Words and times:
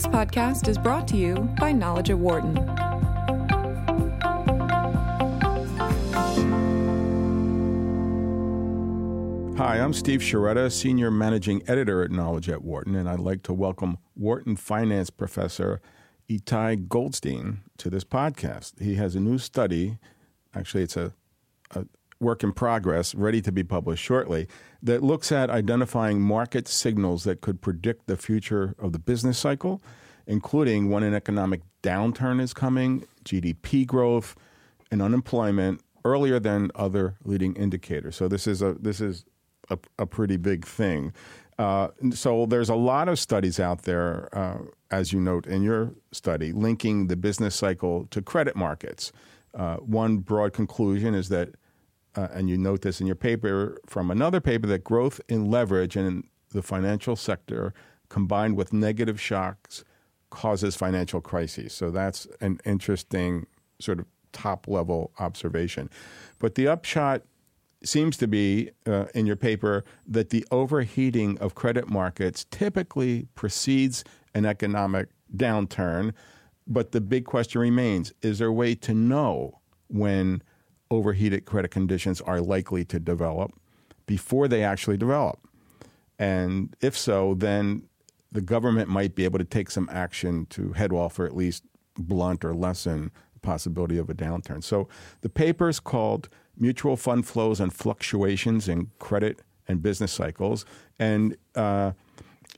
This 0.00 0.06
podcast 0.06 0.66
is 0.66 0.78
brought 0.78 1.06
to 1.08 1.18
you 1.18 1.34
by 1.58 1.72
Knowledge 1.72 2.08
at 2.08 2.16
Wharton. 2.16 2.56
Hi, 9.58 9.78
I'm 9.78 9.92
Steve 9.92 10.20
Sharetta, 10.20 10.72
Senior 10.72 11.10
Managing 11.10 11.62
Editor 11.68 12.02
at 12.02 12.10
Knowledge 12.10 12.48
at 12.48 12.62
Wharton, 12.62 12.94
and 12.94 13.10
I'd 13.10 13.20
like 13.20 13.42
to 13.42 13.52
welcome 13.52 13.98
Wharton 14.14 14.56
Finance 14.56 15.10
Professor 15.10 15.82
Itai 16.30 16.88
Goldstein 16.88 17.60
to 17.76 17.90
this 17.90 18.04
podcast. 18.04 18.80
He 18.80 18.94
has 18.94 19.14
a 19.14 19.20
new 19.20 19.36
study, 19.36 19.98
actually, 20.54 20.84
it's 20.84 20.96
a, 20.96 21.12
a 21.74 21.84
work 22.20 22.44
in 22.44 22.52
progress, 22.52 23.14
ready 23.14 23.40
to 23.40 23.50
be 23.50 23.64
published 23.64 24.04
shortly, 24.04 24.46
that 24.82 25.02
looks 25.02 25.32
at 25.32 25.50
identifying 25.50 26.20
market 26.20 26.68
signals 26.68 27.24
that 27.24 27.40
could 27.40 27.60
predict 27.60 28.06
the 28.06 28.16
future 28.16 28.74
of 28.78 28.92
the 28.92 28.98
business 28.98 29.38
cycle, 29.38 29.82
including 30.26 30.90
when 30.90 31.02
an 31.02 31.14
economic 31.14 31.62
downturn 31.82 32.40
is 32.40 32.52
coming, 32.52 33.06
GDP 33.24 33.86
growth, 33.86 34.36
and 34.90 35.00
unemployment 35.00 35.80
earlier 36.04 36.38
than 36.38 36.70
other 36.74 37.16
leading 37.24 37.54
indicators. 37.54 38.16
So 38.16 38.28
this 38.28 38.46
is 38.46 38.62
a 38.62 38.74
this 38.74 39.00
is 39.00 39.24
a, 39.70 39.78
a 39.98 40.06
pretty 40.06 40.36
big 40.36 40.66
thing. 40.66 41.12
Uh, 41.58 41.88
so 42.12 42.46
there's 42.46 42.70
a 42.70 42.74
lot 42.74 43.08
of 43.08 43.18
studies 43.18 43.60
out 43.60 43.82
there, 43.82 44.28
uh, 44.32 44.58
as 44.90 45.12
you 45.12 45.20
note 45.20 45.46
in 45.46 45.62
your 45.62 45.92
study, 46.10 46.52
linking 46.52 47.08
the 47.08 47.16
business 47.16 47.54
cycle 47.54 48.06
to 48.10 48.22
credit 48.22 48.56
markets. 48.56 49.12
Uh, 49.52 49.76
one 49.76 50.18
broad 50.18 50.52
conclusion 50.54 51.14
is 51.14 51.28
that, 51.28 51.50
uh, 52.16 52.28
and 52.32 52.48
you 52.48 52.58
note 52.58 52.82
this 52.82 53.00
in 53.00 53.06
your 53.06 53.16
paper 53.16 53.78
from 53.86 54.10
another 54.10 54.40
paper, 54.40 54.66
that 54.66 54.84
growth 54.84 55.20
in 55.28 55.50
leverage 55.50 55.96
in 55.96 56.24
the 56.50 56.62
financial 56.62 57.16
sector 57.16 57.72
combined 58.08 58.56
with 58.56 58.72
negative 58.72 59.20
shocks 59.20 59.84
causes 60.30 60.76
financial 60.76 61.20
crises. 61.20 61.72
So 61.72 61.90
that's 61.90 62.26
an 62.40 62.60
interesting 62.64 63.46
sort 63.80 63.98
of 63.98 64.06
top 64.32 64.68
level 64.68 65.12
observation. 65.18 65.90
But 66.38 66.54
the 66.54 66.68
upshot 66.68 67.22
seems 67.82 68.16
to 68.18 68.28
be 68.28 68.70
uh, 68.86 69.06
in 69.14 69.26
your 69.26 69.36
paper 69.36 69.84
that 70.06 70.30
the 70.30 70.46
overheating 70.50 71.38
of 71.38 71.54
credit 71.54 71.88
markets 71.88 72.46
typically 72.50 73.26
precedes 73.34 74.04
an 74.34 74.44
economic 74.44 75.08
downturn. 75.34 76.12
But 76.66 76.92
the 76.92 77.00
big 77.00 77.24
question 77.24 77.60
remains 77.60 78.12
is 78.22 78.38
there 78.38 78.48
a 78.48 78.52
way 78.52 78.74
to 78.76 78.94
know 78.94 79.60
when 79.88 80.42
overheated 80.90 81.44
credit 81.44 81.70
conditions 81.70 82.20
are 82.20 82.40
likely 82.40 82.84
to 82.86 82.98
develop 82.98 83.52
before 84.06 84.48
they 84.48 84.64
actually 84.64 84.96
develop? 84.96 85.38
And 86.18 86.76
if 86.80 86.96
so, 86.96 87.34
then 87.34 87.84
the 88.32 88.40
government 88.40 88.88
might 88.88 89.14
be 89.14 89.24
able 89.24 89.38
to 89.38 89.44
take 89.44 89.70
some 89.70 89.88
action 89.90 90.46
to 90.50 90.72
head 90.72 90.92
off 90.92 91.18
or 91.18 91.26
at 91.26 91.36
least 91.36 91.64
blunt 91.96 92.44
or 92.44 92.54
lessen 92.54 93.10
the 93.32 93.40
possibility 93.40 93.98
of 93.98 94.08
a 94.08 94.14
downturn. 94.14 94.62
So 94.62 94.88
the 95.22 95.28
paper 95.28 95.68
is 95.68 95.80
called 95.80 96.28
mutual 96.56 96.96
fund 96.96 97.26
flows 97.26 97.60
and 97.60 97.72
fluctuations 97.72 98.68
in 98.68 98.90
credit 98.98 99.40
and 99.66 99.82
business 99.82 100.12
cycles. 100.12 100.64
And 100.98 101.36
uh, 101.54 101.92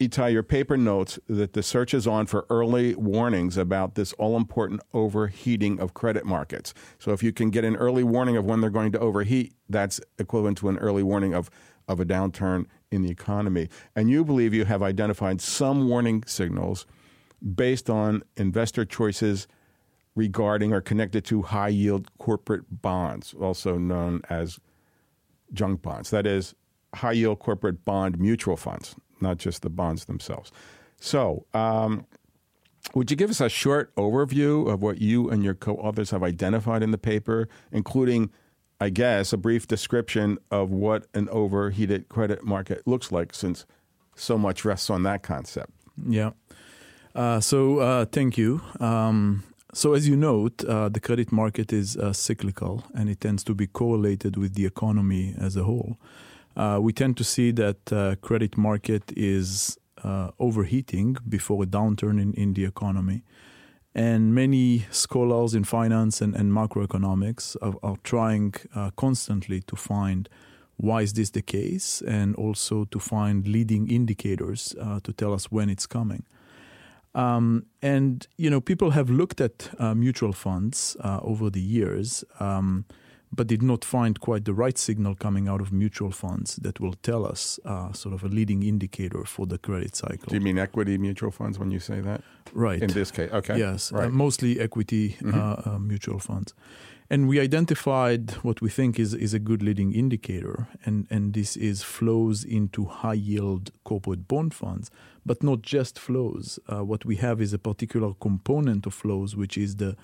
Itai, 0.08 0.32
your 0.32 0.42
paper 0.42 0.76
notes 0.76 1.18
that 1.28 1.52
the 1.52 1.62
search 1.62 1.94
is 1.94 2.06
on 2.06 2.26
for 2.26 2.46
early 2.50 2.94
warnings 2.94 3.56
about 3.56 3.94
this 3.94 4.12
all 4.14 4.36
important 4.36 4.80
overheating 4.92 5.78
of 5.78 5.94
credit 5.94 6.24
markets. 6.24 6.74
So 6.98 7.12
if 7.12 7.22
you 7.22 7.32
can 7.32 7.50
get 7.50 7.64
an 7.64 7.76
early 7.76 8.02
warning 8.02 8.36
of 8.36 8.44
when 8.44 8.60
they're 8.60 8.70
going 8.70 8.92
to 8.92 8.98
overheat, 8.98 9.54
that's 9.68 10.00
equivalent 10.18 10.58
to 10.58 10.68
an 10.68 10.78
early 10.78 11.02
warning 11.02 11.34
of, 11.34 11.50
of 11.86 12.00
a 12.00 12.04
downturn 12.04 12.66
in 12.90 13.02
the 13.02 13.10
economy. 13.10 13.68
And 13.94 14.10
you 14.10 14.24
believe 14.24 14.52
you 14.52 14.64
have 14.64 14.82
identified 14.82 15.40
some 15.40 15.88
warning 15.88 16.24
signals 16.26 16.84
based 17.54 17.88
on 17.88 18.22
investor 18.36 18.84
choices 18.84 19.46
regarding 20.14 20.72
or 20.72 20.80
connected 20.80 21.24
to 21.26 21.42
high 21.42 21.68
yield 21.68 22.10
corporate 22.18 22.82
bonds, 22.82 23.34
also 23.40 23.78
known 23.78 24.20
as 24.28 24.58
junk 25.52 25.82
bonds. 25.82 26.10
That 26.10 26.26
is, 26.26 26.54
high 26.94 27.12
yield 27.12 27.38
corporate 27.38 27.84
bond 27.84 28.18
mutual 28.18 28.56
funds, 28.56 28.94
not 29.22 29.38
just 29.38 29.62
the 29.62 29.70
bonds 29.70 30.04
themselves. 30.04 30.52
So, 31.00 31.46
um, 31.54 32.06
would 32.94 33.10
you 33.10 33.16
give 33.16 33.30
us 33.30 33.40
a 33.40 33.48
short 33.48 33.94
overview 33.96 34.70
of 34.70 34.82
what 34.82 35.00
you 35.00 35.30
and 35.30 35.42
your 35.42 35.54
co 35.54 35.76
authors 35.76 36.10
have 36.10 36.22
identified 36.22 36.82
in 36.82 36.90
the 36.90 36.98
paper, 36.98 37.48
including, 37.70 38.30
I 38.80 38.90
guess, 38.90 39.32
a 39.32 39.36
brief 39.36 39.66
description 39.66 40.38
of 40.50 40.70
what 40.70 41.06
an 41.14 41.28
overheated 41.30 42.08
credit 42.08 42.44
market 42.44 42.86
looks 42.86 43.10
like, 43.10 43.34
since 43.34 43.64
so 44.16 44.36
much 44.36 44.64
rests 44.64 44.90
on 44.90 45.04
that 45.04 45.22
concept? 45.22 45.70
Yeah. 46.06 46.32
Uh, 47.14 47.40
so, 47.40 47.78
uh, 47.78 48.04
thank 48.06 48.36
you. 48.36 48.60
Um, 48.80 49.44
so, 49.74 49.94
as 49.94 50.06
you 50.06 50.16
note, 50.16 50.64
uh, 50.64 50.88
the 50.88 51.00
credit 51.00 51.32
market 51.32 51.72
is 51.72 51.96
uh, 51.96 52.12
cyclical 52.12 52.84
and 52.94 53.08
it 53.08 53.20
tends 53.20 53.42
to 53.44 53.54
be 53.54 53.66
correlated 53.66 54.36
with 54.36 54.54
the 54.54 54.66
economy 54.66 55.34
as 55.38 55.56
a 55.56 55.64
whole. 55.64 55.98
Uh, 56.56 56.78
we 56.80 56.92
tend 56.92 57.16
to 57.16 57.24
see 57.24 57.50
that 57.52 57.92
uh, 57.92 58.16
credit 58.20 58.56
market 58.56 59.12
is 59.16 59.78
uh, 60.04 60.30
overheating 60.38 61.16
before 61.28 61.62
a 61.62 61.66
downturn 61.66 62.20
in, 62.20 62.32
in 62.34 62.54
the 62.54 62.64
economy. 62.64 63.22
And 63.94 64.34
many 64.34 64.86
scholars 64.90 65.54
in 65.54 65.64
finance 65.64 66.20
and, 66.20 66.34
and 66.34 66.52
macroeconomics 66.52 67.56
are, 67.60 67.74
are 67.82 67.96
trying 68.02 68.54
uh, 68.74 68.90
constantly 68.96 69.60
to 69.62 69.76
find 69.76 70.28
why 70.76 71.02
is 71.02 71.12
this 71.12 71.30
the 71.30 71.42
case 71.42 72.02
and 72.06 72.34
also 72.36 72.86
to 72.86 72.98
find 72.98 73.46
leading 73.46 73.88
indicators 73.88 74.74
to 75.04 75.12
tell 75.12 75.32
us 75.32 75.52
when 75.52 75.68
it's 75.68 75.86
coming. 75.86 76.24
Um, 77.14 77.66
and 77.82 78.26
you 78.36 78.48
know, 78.48 78.60
people 78.60 78.90
have 78.90 79.10
looked 79.10 79.40
at 79.40 79.70
uh, 79.78 79.94
mutual 79.94 80.32
funds 80.32 80.96
uh, 81.00 81.20
over 81.22 81.50
the 81.50 81.60
years, 81.60 82.24
um, 82.40 82.84
but 83.34 83.46
did 83.46 83.62
not 83.62 83.84
find 83.84 84.20
quite 84.20 84.44
the 84.44 84.52
right 84.52 84.76
signal 84.76 85.14
coming 85.14 85.48
out 85.48 85.60
of 85.60 85.72
mutual 85.72 86.10
funds 86.10 86.56
that 86.56 86.80
will 86.80 86.92
tell 87.02 87.26
us 87.26 87.58
uh, 87.64 87.92
sort 87.92 88.14
of 88.14 88.22
a 88.22 88.28
leading 88.28 88.62
indicator 88.62 89.24
for 89.24 89.46
the 89.46 89.58
credit 89.58 89.96
cycle. 89.96 90.26
Do 90.28 90.34
you 90.34 90.40
mean 90.40 90.58
equity 90.58 90.98
mutual 90.98 91.30
funds 91.30 91.58
when 91.58 91.70
you 91.70 91.80
say 91.80 92.00
that? 92.00 92.22
Right. 92.52 92.82
In 92.82 92.92
this 92.92 93.10
case, 93.10 93.30
okay. 93.32 93.58
Yes, 93.58 93.92
uh, 93.92 94.08
mostly 94.10 94.60
equity 94.60 95.16
uh, 95.20 95.24
mm-hmm. 95.24 95.70
Uh, 95.70 95.78
mutual 95.78 96.18
funds. 96.18 96.54
And 97.08 97.28
we 97.28 97.40
identified 97.40 98.30
what 98.42 98.62
we 98.62 98.70
think 98.70 98.98
is, 98.98 99.12
is 99.12 99.34
a 99.34 99.38
good 99.38 99.62
leading 99.62 99.92
indicator, 99.92 100.68
and, 100.86 101.06
and 101.10 101.34
this 101.34 101.56
is 101.56 101.82
flows 101.82 102.42
into 102.42 102.86
high 102.86 103.12
yield 103.12 103.70
corporate 103.84 104.26
bond 104.26 104.54
funds, 104.54 104.90
but 105.26 105.42
not 105.42 105.60
just 105.60 105.98
flows. 105.98 106.58
Uh, 106.72 106.82
what 106.84 107.04
we 107.04 107.16
have 107.16 107.42
is 107.42 107.52
a 107.52 107.58
particular 107.58 108.14
component 108.14 108.86
of 108.86 108.94
flows, 108.94 109.36
which 109.36 109.58
is 109.58 109.76
the 109.76 109.94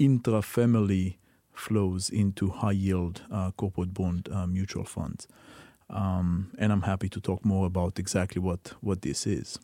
intra-family 0.00 1.18
flows 1.58 2.08
into 2.10 2.50
high 2.50 2.72
yield 2.72 3.22
uh, 3.30 3.50
corporate 3.52 3.92
bond 3.94 4.28
uh, 4.32 4.46
mutual 4.46 4.84
funds. 4.84 5.26
Um, 5.90 6.52
and 6.58 6.72
I'm 6.72 6.82
happy 6.82 7.08
to 7.08 7.20
talk 7.20 7.44
more 7.44 7.66
about 7.66 7.98
exactly 7.98 8.40
what, 8.40 8.74
what 8.80 9.02
this 9.02 9.26
is. 9.26 9.58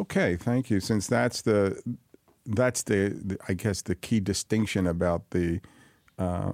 Okay, 0.00 0.36
thank 0.36 0.70
you. 0.70 0.80
Since 0.80 1.06
that's 1.06 1.42
the 1.42 1.80
that's 2.44 2.82
the, 2.82 3.20
the 3.24 3.38
I 3.48 3.54
guess 3.54 3.82
the 3.82 3.94
key 3.94 4.18
distinction 4.18 4.86
about 4.86 5.30
the 5.30 5.60
uh, 6.18 6.52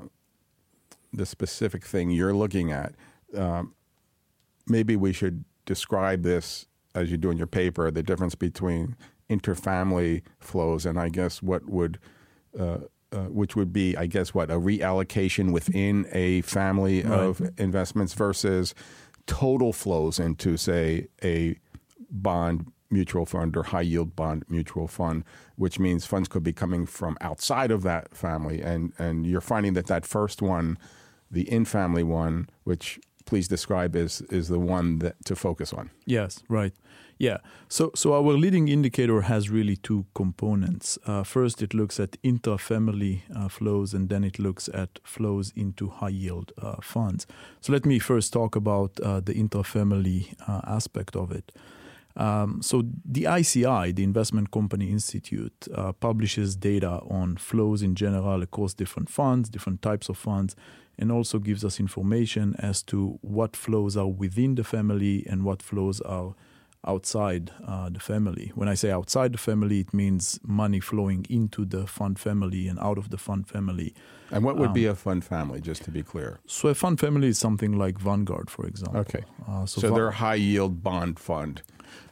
the 1.13 1.25
specific 1.25 1.85
thing 1.85 2.11
you're 2.11 2.35
looking 2.35 2.71
at. 2.71 2.95
Um, 3.35 3.75
maybe 4.67 4.97
we 4.97 5.13
should 5.15 5.45
describe 5.65 6.23
this 6.23 6.67
as 6.95 7.11
you 7.11 7.17
do 7.17 7.31
in 7.31 7.39
your 7.39 7.47
paper, 7.47 7.91
the 7.91 8.03
difference 8.03 8.35
between 8.35 8.97
interfamily 9.31 10.23
flows 10.41 10.87
and 10.87 10.99
I 10.99 11.09
guess 11.09 11.43
what 11.43 11.69
would, 11.69 11.99
uh, 12.59 12.79
uh, 13.13 13.25
which 13.25 13.57
would 13.57 13.73
be, 13.73 13.97
I 13.97 14.07
guess, 14.07 14.35
what 14.35 14.51
a 14.51 14.55
reallocation 14.55 15.53
within 15.53 16.07
a 16.13 16.43
family 16.43 17.03
right. 17.03 17.21
of 17.21 17.41
investments 17.59 18.15
versus 18.15 18.75
total 19.27 19.73
flows 19.73 20.19
into, 20.19 20.57
say, 20.57 21.09
a 21.23 21.57
bond 22.11 22.73
mutual 22.91 23.27
fund 23.27 23.57
or 23.57 23.65
high 23.65 23.83
yield 23.83 24.17
bond 24.17 24.45
mutual 24.49 24.89
fund, 24.89 25.25
which 25.57 25.79
means 25.79 26.07
funds 26.07 26.29
could 26.29 26.43
be 26.43 26.53
coming 26.53 26.87
from 26.87 27.17
outside 27.21 27.71
of 27.71 27.83
that 27.83 28.15
family. 28.17 28.63
And, 28.63 28.93
and 28.99 29.27
you're 29.27 29.41
finding 29.41 29.75
that 29.75 29.87
that 29.87 30.07
first 30.07 30.41
one, 30.41 30.79
the 31.31 31.51
in 31.51 31.65
family 31.65 32.03
one, 32.03 32.49
which 32.65 32.99
please 33.27 33.47
describe 33.47 33.95
is, 33.95 34.23
is 34.23 34.49
the 34.49 34.59
one 34.59 35.01
that 35.01 35.23
to 35.27 35.37
focus 35.37 35.73
on. 35.73 35.91
Yes, 36.07 36.43
right. 36.49 36.73
Yeah. 37.19 37.39
So, 37.69 37.91
so 37.97 38.15
our 38.15 38.33
leading 38.33 38.69
indicator 38.69 39.23
has 39.23 39.51
really 39.51 39.77
two 39.77 40.07
components. 40.15 40.99
Uh, 41.05 41.25
first, 41.25 41.61
it 41.63 41.75
looks 41.75 41.99
at 41.99 42.17
inter-family 42.23 43.25
uh, 43.35 43.49
flows, 43.49 43.93
and 43.93 44.09
then 44.09 44.23
it 44.23 44.39
looks 44.39 44.69
at 44.73 45.01
flows 45.03 45.53
into 45.57 45.89
high-yield 45.89 46.53
uh, 46.63 46.77
funds. 46.81 47.27
So, 47.61 47.73
let 47.73 47.85
me 47.85 47.99
first 47.99 48.33
talk 48.33 48.55
about 48.55 48.99
uh, 49.01 49.21
the 49.21 49.33
inter-family 49.33 50.35
uh, 50.47 50.61
aspect 50.65 51.17
of 51.17 51.33
it. 51.33 51.53
Um, 52.17 52.63
so 52.63 52.83
the 53.05 53.29
ICI, 53.29 53.93
the 53.93 54.03
Investment 54.03 54.51
Company 54.51 54.91
Institute, 54.91 55.69
uh, 55.73 55.93
publishes 55.93 56.57
data 56.57 57.01
on 57.09 57.37
flows 57.37 57.81
in 57.81 57.95
general 57.95 58.43
across 58.43 58.75
different 58.75 59.09
funds, 59.09 59.49
different 59.49 59.83
types 59.83 60.09
of 60.09 60.19
funds, 60.19 60.57
and 60.99 61.13
also 61.13 61.39
gives 61.39 61.65
us 61.65 61.79
information 61.79 62.57
as 62.59 62.83
to 62.85 63.21
what 63.23 63.55
flows 63.55 63.97
are 63.97 64.09
within 64.09 64.57
the 64.57 64.65
family 64.65 65.25
and 65.29 65.45
what 65.45 65.63
flows 65.63 66.01
are 66.01 66.35
outside 66.87 67.51
uh, 67.67 67.89
the 67.91 68.01
family. 68.01 68.53
When 68.55 68.69
I 68.69 68.75
say 68.75 68.91
outside 68.91 69.33
the 69.33 69.39
family, 69.39 69.81
it 69.81 69.93
means 69.93 70.39
money 70.43 70.81
flowing 70.81 71.27
into 71.29 71.65
the 71.65 71.87
fund 71.87 72.19
family 72.19 72.69
and 72.69 72.79
out 72.79 72.99
of 72.99 73.11
the 73.11 73.19
fund 73.19 73.49
family. 73.49 73.95
And 74.31 74.45
what 74.45 74.57
would 74.57 74.69
um, 74.69 74.75
be 74.75 74.87
a 74.87 74.95
fund 74.95 75.25
family, 75.25 75.61
just 75.61 75.83
to 75.85 75.91
be 75.91 76.03
clear? 76.03 76.41
So 76.47 76.69
a 76.69 76.75
fund 76.75 77.01
family 77.01 77.29
is 77.29 77.39
something 77.39 77.73
like 77.73 77.99
Vanguard, 77.99 78.51
for 78.51 78.67
example. 78.67 79.01
Okay. 79.01 79.25
Uh, 79.47 79.67
so, 79.67 79.81
so 79.81 79.95
they're 79.95 80.09
a 80.09 80.13
high 80.13 80.37
yield 80.37 80.83
bond 80.83 81.19
fund. 81.19 81.63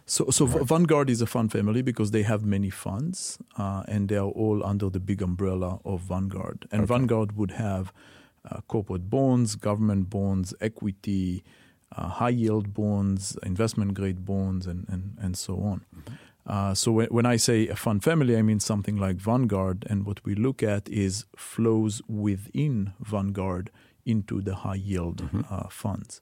So, 0.06 0.30
so 0.30 0.46
right. 0.46 0.64
Vanguard 0.64 1.10
is 1.10 1.20
a 1.20 1.26
fund 1.26 1.50
family 1.50 1.82
because 1.82 2.12
they 2.12 2.22
have 2.22 2.44
many 2.44 2.70
funds, 2.70 3.38
uh, 3.58 3.82
and 3.88 4.08
they 4.08 4.16
are 4.16 4.28
all 4.28 4.64
under 4.64 4.88
the 4.88 5.00
big 5.00 5.20
umbrella 5.20 5.80
of 5.84 6.00
Vanguard. 6.02 6.66
And 6.70 6.82
okay. 6.82 6.94
Vanguard 6.94 7.36
would 7.36 7.52
have 7.52 7.92
uh, 8.48 8.60
corporate 8.68 9.10
bonds, 9.10 9.56
government 9.56 10.08
bonds, 10.08 10.54
equity, 10.60 11.42
uh, 11.94 12.09
high 12.09 12.31
yield 12.31 12.75
bonds, 12.75 13.37
investment 13.43 13.94
grade 13.94 14.25
bonds, 14.25 14.67
and, 14.67 14.87
and, 14.88 15.17
and 15.21 15.37
so 15.37 15.61
on. 15.61 15.85
Uh, 16.47 16.75
so 16.75 16.93
when, 16.93 17.09
when, 17.09 17.27
I 17.27 17.37
say 17.37 17.67
a 17.69 17.77
fund 17.77 18.05
family, 18.05 18.37
I 18.37 18.43
mean 18.43 18.61
something 18.61 18.97
like 18.97 19.17
Vanguard, 19.17 19.85
and 19.88 20.06
what 20.06 20.25
we 20.25 20.35
look 20.35 20.62
at 20.62 20.88
is 20.88 21.25
flows 21.37 22.03
within 22.09 22.93
Vanguard 23.00 23.71
into 24.05 24.41
the 24.41 24.56
high 24.56 24.77
yield 24.77 25.23
mm-hmm. 25.23 25.43
uh, 25.50 25.69
funds. 25.69 26.21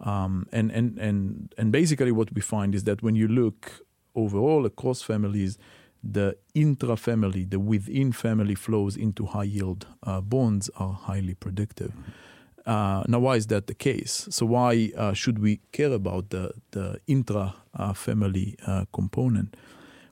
Um, 0.00 0.46
and, 0.52 0.70
and, 0.72 0.98
and, 0.98 1.54
and 1.56 1.72
basically, 1.72 2.12
what 2.12 2.34
we 2.34 2.40
find 2.40 2.74
is 2.74 2.84
that 2.84 3.02
when 3.02 3.14
you 3.14 3.28
look 3.28 3.86
overall 4.14 4.66
across 4.66 5.02
families, 5.02 5.58
the 6.02 6.36
intra 6.54 6.96
family, 6.96 7.44
the 7.44 7.60
within 7.60 8.12
family 8.12 8.54
flows 8.54 8.96
into 8.96 9.26
high 9.26 9.44
yield 9.44 9.86
uh, 10.02 10.20
bonds 10.20 10.70
are 10.76 10.92
highly 10.92 11.34
predictive. 11.34 11.90
Mm-hmm. 11.90 12.10
Uh, 12.66 13.04
now, 13.06 13.20
why 13.20 13.36
is 13.36 13.46
that 13.46 13.68
the 13.68 13.74
case? 13.74 14.26
So, 14.30 14.44
why 14.44 14.90
uh, 14.96 15.12
should 15.12 15.38
we 15.38 15.60
care 15.70 15.92
about 15.92 16.30
the, 16.30 16.52
the 16.72 17.00
intra 17.06 17.54
uh, 17.74 17.92
family 17.92 18.56
uh, 18.66 18.86
component? 18.92 19.56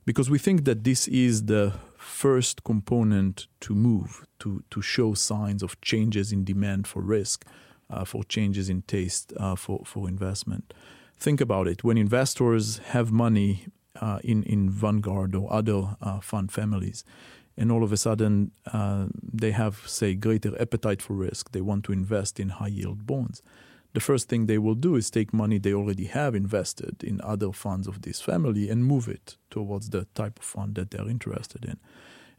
Because 0.04 0.30
we 0.30 0.38
think 0.38 0.64
that 0.64 0.84
this 0.84 1.08
is 1.08 1.46
the 1.46 1.72
first 1.96 2.62
component 2.62 3.48
to 3.60 3.74
move, 3.74 4.24
to, 4.38 4.62
to 4.70 4.80
show 4.80 5.14
signs 5.14 5.62
of 5.62 5.80
changes 5.80 6.30
in 6.30 6.44
demand 6.44 6.86
for 6.86 7.02
risk, 7.02 7.44
uh, 7.90 8.04
for 8.04 8.22
changes 8.22 8.68
in 8.68 8.82
taste 8.82 9.32
uh, 9.38 9.56
for, 9.56 9.82
for 9.84 10.08
investment. 10.08 10.72
Think 11.18 11.40
about 11.40 11.66
it 11.66 11.82
when 11.82 11.98
investors 11.98 12.78
have 12.78 13.10
money 13.10 13.66
in, 14.22 14.42
in 14.42 14.68
Vanguard 14.68 15.34
or 15.34 15.50
other 15.50 15.96
fund 16.20 16.52
families, 16.52 17.04
and 17.56 17.70
all 17.70 17.84
of 17.84 17.92
a 17.92 17.96
sudden 17.96 18.50
uh, 18.72 19.06
they 19.22 19.52
have, 19.52 19.82
say, 19.86 20.14
greater 20.14 20.60
appetite 20.60 21.00
for 21.00 21.14
risk. 21.14 21.52
They 21.52 21.60
want 21.60 21.84
to 21.84 21.92
invest 21.92 22.40
in 22.40 22.48
high 22.48 22.68
yield 22.68 23.06
bonds. 23.06 23.42
The 23.92 24.00
first 24.00 24.28
thing 24.28 24.46
they 24.46 24.58
will 24.58 24.74
do 24.74 24.96
is 24.96 25.08
take 25.08 25.32
money 25.32 25.58
they 25.58 25.72
already 25.72 26.06
have 26.06 26.34
invested 26.34 27.04
in 27.04 27.20
other 27.22 27.52
funds 27.52 27.86
of 27.86 28.02
this 28.02 28.20
family 28.20 28.68
and 28.68 28.84
move 28.84 29.08
it 29.08 29.36
towards 29.50 29.90
the 29.90 30.06
type 30.14 30.40
of 30.40 30.44
fund 30.44 30.74
that 30.74 30.90
they're 30.90 31.08
interested 31.08 31.64
in. 31.64 31.78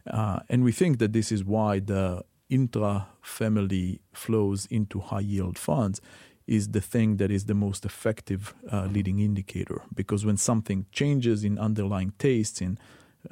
Uh, 0.06 0.40
and 0.50 0.64
we 0.64 0.72
think 0.72 0.98
that 0.98 1.14
this 1.14 1.32
is 1.32 1.44
why 1.44 1.80
the 1.80 2.22
intra 2.50 3.08
family 3.22 4.00
flows 4.12 4.66
into 4.66 5.00
high 5.00 5.20
yield 5.20 5.58
funds 5.58 6.00
is 6.46 6.68
the 6.68 6.80
thing 6.80 7.16
that 7.16 7.30
is 7.30 7.46
the 7.46 7.54
most 7.54 7.84
effective 7.84 8.54
uh, 8.70 8.84
leading 8.84 9.18
indicator. 9.18 9.82
Because 9.94 10.24
when 10.24 10.36
something 10.36 10.86
changes 10.92 11.42
in 11.42 11.58
underlying 11.58 12.12
tastes, 12.18 12.60
in 12.60 12.78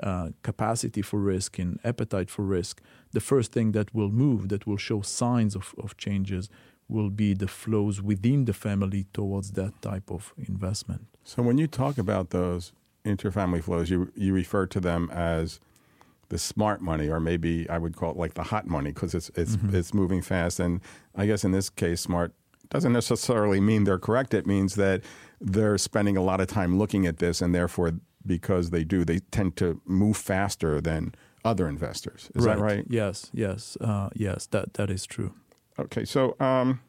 uh, 0.02 0.31
capacity 0.43 1.02
for 1.02 1.19
risk 1.19 1.58
and 1.58 1.79
appetite 1.85 2.31
for 2.31 2.43
risk, 2.43 2.81
the 3.12 3.20
first 3.20 3.52
thing 3.52 3.73
that 3.73 3.94
will 3.94 4.11
move, 4.11 4.49
that 4.49 4.67
will 4.67 4.76
show 4.76 5.02
signs 5.02 5.55
of, 5.55 5.75
of 5.79 5.96
changes, 5.96 6.49
will 6.88 7.11
be 7.11 7.35
the 7.35 7.49
flows 7.49 8.02
within 8.02 8.44
the 8.44 8.52
family 8.52 9.06
towards 9.12 9.52
that 9.52 9.81
type 9.81 10.11
of 10.11 10.35
investment. 10.37 11.06
So 11.25 11.43
when 11.43 11.58
you 11.58 11.67
talk 11.67 11.99
about 11.99 12.31
those 12.31 12.73
interfamily 13.05 13.62
flows, 13.62 13.91
you 13.91 14.12
you 14.14 14.32
refer 14.32 14.67
to 14.67 14.81
them 14.81 15.11
as 15.12 15.61
the 16.29 16.38
smart 16.38 16.81
money, 16.81 17.08
or 17.08 17.20
maybe 17.20 17.69
I 17.69 17.79
would 17.79 17.96
call 17.96 18.11
it 18.11 18.17
like 18.17 18.35
the 18.35 18.43
hot 18.43 18.67
money 18.67 18.93
because 18.93 19.14
it's 19.14 19.31
it's 19.35 19.56
mm-hmm. 19.56 19.75
it's 19.75 19.94
moving 19.94 20.23
fast. 20.23 20.61
And 20.61 20.81
I 21.14 21.26
guess 21.26 21.44
in 21.44 21.52
this 21.52 21.70
case, 21.70 22.00
smart 22.00 22.35
doesn't 22.70 22.93
necessarily 22.93 23.61
mean 23.61 23.85
they're 23.85 23.99
correct. 23.99 24.35
It 24.35 24.46
means 24.46 24.75
that 24.75 25.02
they're 25.41 25.79
spending 25.79 26.17
a 26.17 26.23
lot 26.23 26.41
of 26.41 26.49
time 26.49 26.79
looking 26.79 27.06
at 27.06 27.19
this, 27.19 27.41
and 27.41 27.55
therefore 27.55 27.93
because 28.26 28.71
they 28.71 28.85
do, 28.85 29.05
they 29.05 29.19
tend 29.19 29.56
to 29.56 29.81
move 29.85 30.17
faster 30.17 30.81
than 30.81 31.15
other 31.44 31.69
investors. 31.69 32.31
Is 32.35 32.44
right. 32.44 32.56
that 32.56 32.62
right? 32.62 32.85
Yes, 32.88 33.31
yes, 33.32 33.76
uh, 33.81 34.09
yes. 34.15 34.47
That 34.47 34.75
that 34.75 34.91
is 34.91 35.06
true. 35.06 35.35
Okay, 35.79 36.05
so 36.05 36.37
um, 36.41 36.81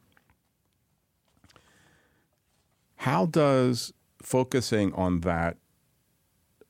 how 2.98 3.26
does 3.26 3.94
focusing 4.22 4.94
on 4.94 5.22
that 5.22 5.58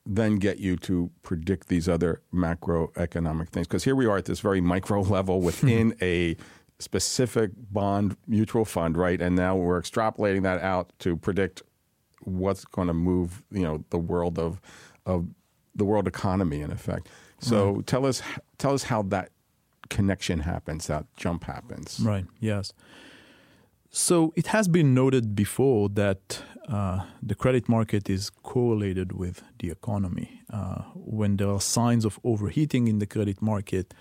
then 0.04 0.36
get 0.36 0.58
you 0.58 0.76
to 0.76 1.10
predict 1.22 1.68
these 1.68 1.88
other 1.88 2.22
macroeconomic 2.32 3.48
things? 3.48 3.66
Because 3.66 3.84
here 3.84 3.96
we 3.96 4.06
are 4.06 4.18
at 4.18 4.24
this 4.24 4.40
very 4.40 4.60
micro 4.60 5.00
level 5.16 5.40
within 5.40 5.94
a 6.00 6.36
specific 6.78 7.50
bond 7.70 8.16
mutual 8.26 8.64
fund, 8.64 8.96
right? 8.96 9.20
And 9.20 9.36
now 9.36 9.56
we're 9.56 9.80
extrapolating 9.80 10.42
that 10.42 10.60
out 10.62 10.92
to 11.00 11.16
predict 11.16 11.62
what's 12.26 12.64
going 12.64 12.88
to 12.88 12.94
move 12.94 13.42
you 13.50 13.62
know 13.62 13.84
the 13.90 13.98
world 13.98 14.38
of 14.38 14.60
of 15.06 15.26
the 15.74 15.84
world 15.84 16.08
economy 16.08 16.60
in 16.60 16.70
effect. 16.70 17.08
So 17.38 17.72
right. 17.72 17.86
tell 17.86 18.06
us 18.06 18.22
tell 18.58 18.74
us 18.74 18.84
how 18.84 19.02
that 19.02 19.30
connection 19.88 20.40
happens, 20.40 20.86
that 20.86 21.06
jump 21.16 21.44
happens. 21.44 22.00
Right. 22.02 22.26
Yes. 22.40 22.72
So 23.90 24.32
it 24.36 24.48
has 24.48 24.68
been 24.68 24.92
noted 24.94 25.34
before 25.34 25.88
that 25.90 26.42
uh, 26.68 27.00
the 27.22 27.34
credit 27.34 27.68
market 27.68 28.10
is 28.10 28.30
correlated 28.42 29.12
with 29.12 29.42
the 29.58 29.70
economy. 29.70 30.42
Uh, 30.52 30.82
when 30.94 31.36
there 31.36 31.48
are 31.48 31.60
signs 31.60 32.04
of 32.04 32.18
overheating 32.24 32.88
in 32.88 32.98
the 32.98 33.06
credit 33.06 33.40
market, 33.40 33.94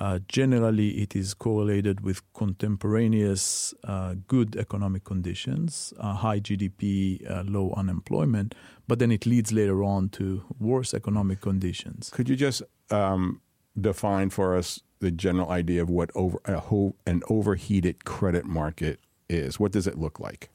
uh, 0.00 0.20
generally, 0.26 1.02
it 1.02 1.14
is 1.14 1.34
correlated 1.34 2.00
with 2.00 2.22
contemporaneous 2.32 3.74
uh, 3.84 4.14
good 4.26 4.56
economic 4.56 5.04
conditions, 5.04 5.92
uh, 5.98 6.14
high 6.14 6.40
GDP, 6.40 7.30
uh, 7.30 7.42
low 7.46 7.74
unemployment, 7.76 8.54
but 8.88 8.98
then 8.98 9.12
it 9.12 9.26
leads 9.26 9.52
later 9.52 9.82
on 9.82 10.08
to 10.10 10.44
worse 10.58 10.94
economic 10.94 11.40
conditions. 11.40 12.10
Could 12.10 12.28
you 12.28 12.36
just 12.36 12.62
um, 12.90 13.42
define 13.78 14.30
for 14.30 14.56
us 14.56 14.80
the 15.00 15.10
general 15.10 15.50
idea 15.50 15.82
of 15.82 15.90
what 15.90 16.10
over, 16.14 16.38
an 17.06 17.22
overheated 17.28 18.04
credit 18.04 18.46
market 18.46 18.98
is? 19.28 19.60
What 19.60 19.72
does 19.72 19.86
it 19.86 19.98
look 19.98 20.18
like? 20.18 20.48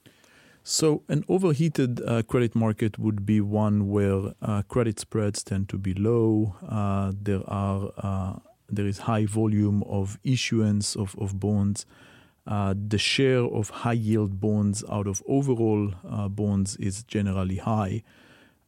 So, 0.64 1.04
an 1.08 1.24
overheated 1.30 2.02
uh, 2.06 2.24
credit 2.24 2.54
market 2.54 3.00
would 3.00 3.26
be 3.26 3.40
one 3.40 3.88
where 3.88 4.34
uh, 4.42 4.64
credit 4.64 5.00
spreads 5.00 5.42
tend 5.42 5.70
to 5.70 5.78
be 5.78 5.94
low. 5.94 6.58
Uh, 6.68 7.14
there 7.22 7.42
are 7.48 7.92
uh, 7.98 8.40
there 8.70 8.86
is 8.86 9.00
high 9.00 9.26
volume 9.26 9.84
of 9.84 10.20
issuance 10.24 10.96
of, 10.96 11.16
of 11.20 11.40
bonds. 11.40 11.86
Uh, 12.46 12.74
the 12.76 12.98
share 12.98 13.44
of 13.44 13.70
high 13.70 13.94
yield 13.94 14.40
bonds 14.40 14.84
out 14.90 15.08
of 15.08 15.22
overall 15.28 15.94
uh, 16.10 16.28
bonds 16.28 16.76
is 16.78 17.04
generally 17.04 17.58
high. 17.58 18.04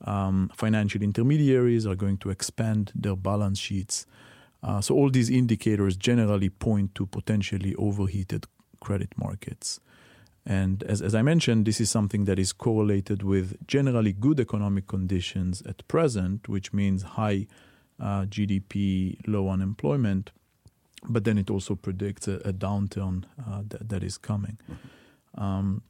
Um, 0.04 0.52
financial 0.56 1.02
intermediaries 1.02 1.86
are 1.86 1.96
going 1.96 2.18
to 2.20 2.30
expand 2.30 2.92
their 2.96 3.16
balance 3.16 3.60
sheets. 3.60 4.06
Uh, 4.62 4.82
so, 4.82 4.96
all 4.96 5.10
these 5.10 5.30
indicators 5.30 5.96
generally 5.96 6.50
point 6.50 6.96
to 6.96 7.06
potentially 7.06 7.76
overheated 7.76 8.46
credit 8.82 9.14
markets. 9.18 9.80
And 10.46 10.84
as, 10.84 11.02
as 11.02 11.14
I 11.16 11.22
mentioned, 11.22 11.66
this 11.66 11.80
is 11.80 11.90
something 11.90 12.26
that 12.26 12.40
is 12.40 12.54
correlated 12.54 13.24
with 13.24 13.56
generally 13.68 14.14
good 14.14 14.40
economic 14.40 14.88
conditions 14.88 15.62
at 15.64 15.88
present, 15.88 16.50
which 16.50 16.74
means 16.74 17.04
high 17.04 17.48
uh, 18.00 18.26
GDP, 18.26 19.18
low 19.28 19.50
unemployment, 19.50 20.32
but 21.08 21.24
then 21.24 21.38
it 21.38 21.50
also 21.50 21.76
predicts 21.76 22.28
a, 22.28 22.36
a 22.46 22.54
downturn 22.54 23.26
uh, 23.48 23.62
that, 23.68 23.90
that 23.90 24.04
is 24.04 24.18
coming. 24.18 24.58
Um, 25.36 25.84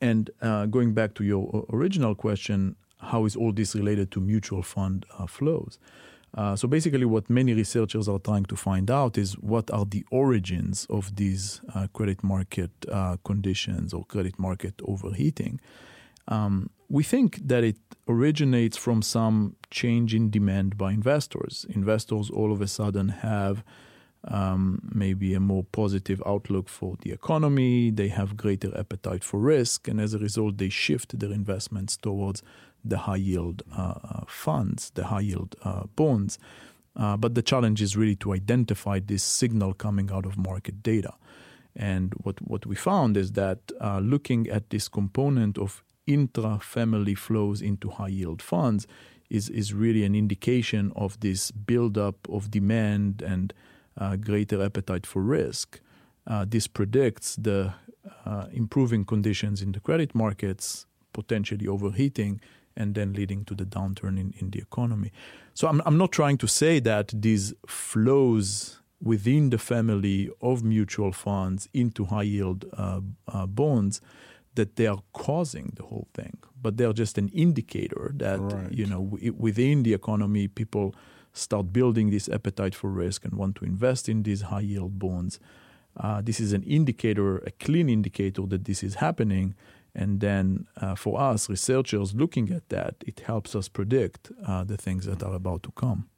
and 0.00 0.30
uh, 0.40 0.66
going 0.66 0.94
back 0.94 1.14
to 1.14 1.24
your 1.24 1.66
original 1.72 2.14
question, 2.14 2.76
how 2.98 3.24
is 3.24 3.36
all 3.36 3.52
this 3.52 3.74
related 3.74 4.10
to 4.12 4.20
mutual 4.20 4.62
fund 4.62 5.06
uh, 5.18 5.26
flows? 5.26 5.78
Uh, 6.32 6.54
so 6.54 6.68
basically, 6.68 7.04
what 7.04 7.28
many 7.28 7.54
researchers 7.54 8.08
are 8.08 8.18
trying 8.20 8.44
to 8.44 8.56
find 8.56 8.90
out 8.90 9.18
is 9.18 9.32
what 9.38 9.70
are 9.72 9.84
the 9.84 10.04
origins 10.12 10.86
of 10.88 11.16
these 11.16 11.60
uh, 11.74 11.88
credit 11.92 12.22
market 12.22 12.70
conditions 13.24 13.92
or 13.92 14.04
credit 14.04 14.38
market 14.38 14.74
overheating. 14.84 15.60
Um, 16.30 16.70
we 16.88 17.02
think 17.02 17.46
that 17.46 17.62
it 17.64 17.76
originates 18.08 18.76
from 18.76 19.02
some 19.02 19.56
change 19.70 20.14
in 20.14 20.30
demand 20.30 20.78
by 20.78 20.92
investors. 20.92 21.66
Investors 21.68 22.30
all 22.30 22.52
of 22.52 22.60
a 22.60 22.66
sudden 22.66 23.08
have 23.08 23.62
um, 24.24 24.80
maybe 24.94 25.34
a 25.34 25.40
more 25.40 25.64
positive 25.64 26.22
outlook 26.26 26.68
for 26.68 26.96
the 27.02 27.10
economy, 27.10 27.90
they 27.90 28.08
have 28.08 28.36
greater 28.36 28.76
appetite 28.78 29.24
for 29.24 29.40
risk, 29.40 29.88
and 29.88 30.00
as 30.00 30.12
a 30.14 30.18
result, 30.18 30.58
they 30.58 30.68
shift 30.68 31.18
their 31.18 31.32
investments 31.32 31.96
towards 31.96 32.42
the 32.84 32.98
high 32.98 33.16
yield 33.16 33.62
uh, 33.76 33.94
uh, 34.04 34.24
funds, 34.26 34.90
the 34.90 35.06
high 35.06 35.20
yield 35.20 35.56
uh, 35.64 35.84
bonds. 35.96 36.38
Uh, 36.96 37.16
but 37.16 37.34
the 37.34 37.42
challenge 37.42 37.80
is 37.80 37.96
really 37.96 38.16
to 38.16 38.32
identify 38.34 38.98
this 38.98 39.22
signal 39.22 39.72
coming 39.72 40.10
out 40.12 40.26
of 40.26 40.36
market 40.36 40.82
data. 40.82 41.14
And 41.76 42.12
what, 42.14 42.42
what 42.42 42.66
we 42.66 42.74
found 42.74 43.16
is 43.16 43.32
that 43.32 43.58
uh, 43.80 44.00
looking 44.00 44.48
at 44.48 44.70
this 44.70 44.88
component 44.88 45.56
of 45.56 45.82
intra-family 46.14 47.14
flows 47.14 47.62
into 47.62 47.90
high 47.90 48.08
yield 48.08 48.42
funds 48.42 48.86
is 49.28 49.48
is 49.48 49.72
really 49.72 50.04
an 50.04 50.14
indication 50.14 50.92
of 50.96 51.18
this 51.20 51.50
buildup 51.50 52.28
of 52.28 52.50
demand 52.50 53.22
and 53.22 53.54
uh, 53.96 54.16
greater 54.16 54.62
appetite 54.62 55.06
for 55.06 55.22
risk. 55.22 55.80
Uh, 56.26 56.44
this 56.48 56.66
predicts 56.66 57.36
the 57.36 57.72
uh, 58.26 58.46
improving 58.52 59.04
conditions 59.04 59.62
in 59.62 59.72
the 59.72 59.80
credit 59.80 60.14
markets, 60.14 60.86
potentially 61.12 61.66
overheating, 61.66 62.40
and 62.76 62.94
then 62.94 63.12
leading 63.12 63.44
to 63.44 63.54
the 63.54 63.64
downturn 63.64 64.18
in, 64.18 64.34
in 64.38 64.50
the 64.50 64.58
economy. 64.58 65.12
So 65.54 65.68
I'm, 65.68 65.82
I'm 65.84 65.98
not 65.98 66.12
trying 66.12 66.38
to 66.38 66.48
say 66.48 66.80
that 66.80 67.12
these 67.14 67.54
flows 67.66 68.80
within 69.02 69.50
the 69.50 69.58
family 69.58 70.30
of 70.40 70.62
mutual 70.62 71.12
funds 71.12 71.68
into 71.72 72.04
high 72.04 72.22
yield 72.22 72.64
uh, 72.76 73.00
uh, 73.28 73.46
bonds 73.46 74.00
that 74.54 74.76
they 74.76 74.86
are 74.86 75.02
causing 75.12 75.72
the 75.76 75.84
whole 75.84 76.08
thing, 76.14 76.38
but 76.60 76.76
they're 76.76 76.92
just 76.92 77.18
an 77.18 77.28
indicator 77.28 78.12
that 78.16 78.40
Right. 78.40 78.72
you 78.72 78.86
know 78.86 79.04
w- 79.04 79.32
within 79.38 79.82
the 79.82 79.94
economy 79.94 80.48
people 80.48 80.94
start 81.32 81.72
building 81.72 82.10
this 82.10 82.28
appetite 82.28 82.74
for 82.74 82.90
risk 82.90 83.24
and 83.24 83.34
want 83.34 83.54
to 83.56 83.64
invest 83.64 84.08
in 84.08 84.22
these 84.24 84.42
high 84.42 84.60
yield 84.72 84.98
bonds. 84.98 85.38
Uh, 85.96 86.20
this 86.20 86.40
is 86.40 86.52
an 86.52 86.62
indicator, 86.64 87.38
a 87.46 87.50
clean 87.52 87.88
indicator 87.88 88.46
that 88.46 88.64
this 88.64 88.82
is 88.82 88.94
happening. 88.96 89.54
And 89.94 90.20
then 90.20 90.66
uh, 90.80 90.94
for 90.94 91.20
us, 91.20 91.48
researchers 91.48 92.14
looking 92.14 92.50
at 92.50 92.68
that, 92.68 92.94
it 93.06 93.20
helps 93.20 93.54
us 93.56 93.68
predict 93.68 94.30
uh, 94.46 94.62
the 94.64 94.76
things 94.76 95.04
that 95.06 95.22
are 95.22 95.34
about 95.34 95.62
to 95.64 95.72
come. 95.72 96.08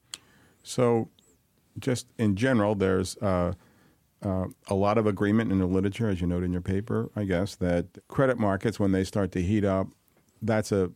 So, 0.63 1.09
just 1.79 2.07
in 2.19 2.37
general, 2.37 2.75
there's 2.75 3.17
uh, 4.23 4.47
a 4.69 4.75
lot 4.75 4.99
of 4.99 5.07
agreement 5.07 5.51
in 5.51 5.59
the 5.59 5.67
literature, 5.67 6.09
as 6.09 6.21
you 6.21 6.27
note 6.27 6.45
in 6.45 6.53
your 6.53 6.63
paper, 6.63 7.11
I 7.17 7.25
guess, 7.25 7.57
that 7.57 7.87
credit 8.09 8.39
markets, 8.39 8.79
when 8.79 8.93
they 8.93 9.05
start 9.05 9.33
to 9.33 9.43
heat 9.43 9.65
up, 9.65 9.89
that's 10.41 10.73
a 10.73 10.93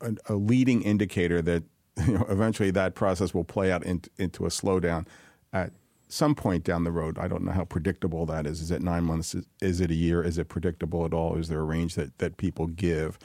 a, 0.00 0.12
a 0.28 0.34
leading 0.34 0.82
indicator 0.82 1.40
that 1.42 1.64
you 2.06 2.14
know, 2.14 2.26
eventually 2.28 2.70
that 2.70 2.94
process 2.94 3.32
will 3.32 3.44
play 3.44 3.72
out 3.72 3.84
into, 3.84 4.10
into 4.18 4.44
a 4.44 4.48
slowdown 4.48 5.06
at 5.52 5.72
some 6.08 6.34
point 6.34 6.62
down 6.62 6.84
the 6.84 6.92
road. 6.92 7.18
I 7.18 7.26
don't 7.26 7.42
know 7.42 7.52
how 7.52 7.64
predictable 7.64 8.26
that 8.26 8.46
is. 8.46 8.60
Is 8.60 8.70
it 8.70 8.82
nine 8.82 9.04
months? 9.04 9.34
Is, 9.34 9.46
is 9.60 9.80
it 9.80 9.90
a 9.90 9.94
year? 9.94 10.22
Is 10.22 10.38
it 10.38 10.48
predictable 10.48 11.04
at 11.04 11.14
all? 11.14 11.36
Is 11.36 11.48
there 11.48 11.60
a 11.60 11.64
range 11.64 11.94
that, 11.94 12.18
that 12.18 12.36
people 12.36 12.66
give? 12.66 13.18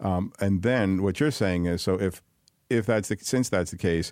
Um, 0.00 0.32
and 0.40 0.62
then 0.62 1.02
what 1.02 1.20
you're 1.20 1.30
saying 1.30 1.66
is, 1.66 1.82
so 1.82 1.98
if 2.00 2.22
if 2.68 2.84
that's 2.84 3.08
the, 3.08 3.16
since 3.20 3.48
that's 3.48 3.70
the 3.70 3.78
case, 3.78 4.10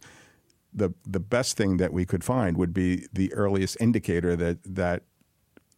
the 0.75 0.93
the 1.07 1.21
best 1.21 1.57
thing 1.57 1.76
that 1.78 1.93
we 1.93 2.04
could 2.04 2.25
find 2.25 2.57
would 2.57 2.75
be 2.75 3.07
the 3.12 3.33
earliest 3.33 3.76
indicator 3.81 4.37
that 4.37 4.59
that 4.64 5.02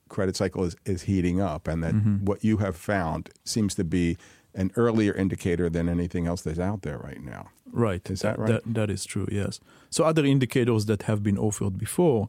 credit 0.09 0.37
cycle 0.37 0.65
is, 0.65 0.77
is 0.85 1.03
heating 1.03 1.41
up, 1.41 1.69
and 1.69 1.83
that 1.83 1.95
mm-hmm. 1.95 2.25
what 2.25 2.45
you 2.45 2.59
have 2.59 2.77
found 2.77 3.31
seems 3.45 3.75
to 3.75 3.85
be 3.85 4.17
an 4.55 4.73
earlier 4.77 5.13
indicator 5.13 5.69
than 5.69 5.89
anything 5.89 6.27
else 6.27 6.41
that's 6.41 6.59
out 6.59 6.83
there 6.83 6.99
right 6.99 7.23
now. 7.23 7.51
Right. 7.71 8.09
Is 8.11 8.23
that 8.23 8.39
right? 8.39 8.63
that 8.65 8.91
is 8.91 9.05
true, 9.05 9.29
yes. 9.31 9.61
So 9.91 10.05
other 10.05 10.25
indicators 10.25 10.87
that 10.87 11.03
have 11.03 11.23
been 11.23 11.37
offered 11.37 11.77
before, 11.77 12.29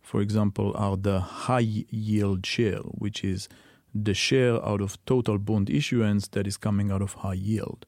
for 0.00 0.22
example, 0.22 0.72
are 0.74 0.96
the 0.96 1.20
high 1.20 1.84
yield 1.90 2.46
share, 2.46 2.78
which 2.78 3.22
is 3.22 3.48
the 3.94 4.14
share 4.14 4.64
out 4.64 4.80
of 4.80 5.04
total 5.04 5.38
bond 5.38 5.68
issuance 5.68 6.28
that 6.28 6.46
is 6.46 6.56
coming 6.56 6.90
out 6.90 7.02
of 7.02 7.14
high 7.14 7.34
yield. 7.34 7.84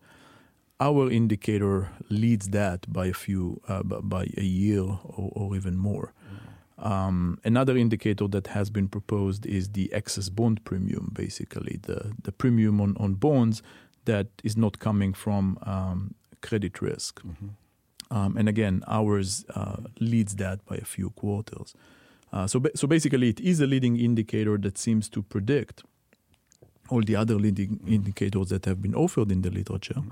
Our 0.81 1.11
indicator 1.11 1.91
leads 2.09 2.51
that 2.51 2.91
by 2.93 3.07
a 3.07 3.13
few, 3.13 3.61
uh, 3.69 3.83
by 3.83 4.29
a 4.37 4.45
year 4.45 4.83
or, 4.83 5.33
or 5.35 5.57
even 5.57 5.77
more. 5.77 6.13
Um, 6.79 7.41
another 7.45 7.77
indicator 7.77 8.29
that 8.29 8.49
has 8.49 8.71
been 8.71 8.89
proposed 8.89 9.45
is 9.45 9.71
the 9.71 9.93
excess 9.93 10.29
bond 10.29 10.65
premium, 10.65 11.11
basically 11.13 11.81
the, 11.83 12.13
the 12.23 12.31
premium 12.31 12.81
on, 12.81 12.97
on 12.99 13.15
bonds 13.15 13.63
that 14.05 14.29
is 14.45 14.57
not 14.57 14.79
coming 14.79 15.13
from 15.13 15.59
um, 15.63 16.15
credit 16.41 16.81
risk. 16.81 17.21
Um, 18.11 18.37
and 18.37 18.49
again, 18.49 18.85
ours 18.87 19.45
uh, 19.55 19.79
leads 19.99 20.37
that 20.37 20.65
by 20.65 20.77
a 20.77 20.85
few 20.85 21.11
quarters. 21.11 21.75
Uh, 22.33 22.47
so, 22.47 22.61
ba- 22.61 22.77
so 22.77 22.87
basically, 22.87 23.29
it 23.31 23.41
is 23.41 23.61
a 23.61 23.67
leading 23.67 23.99
indicator 23.99 24.57
that 24.59 24.79
seems 24.79 25.09
to 25.09 25.23
predict 25.23 25.83
all 26.89 27.03
the 27.03 27.17
other 27.17 27.35
leading 27.35 27.81
indicators 27.87 28.49
that 28.51 28.65
have 28.65 28.81
been 28.81 28.95
offered 28.95 29.33
in 29.33 29.43
the 29.43 29.51
literature. 29.51 30.03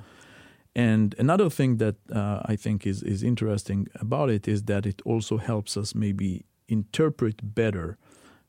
And 0.76 1.14
another 1.18 1.48
thing 1.48 1.78
that 1.78 1.96
uh, 2.14 2.42
I 2.44 2.54
think 2.54 2.86
is, 2.86 3.02
is 3.02 3.22
interesting 3.22 3.88
about 3.94 4.28
it 4.28 4.46
is 4.46 4.64
that 4.64 4.84
it 4.84 5.00
also 5.06 5.38
helps 5.38 5.74
us 5.74 5.94
maybe 5.94 6.44
interpret 6.68 7.54
better 7.54 7.96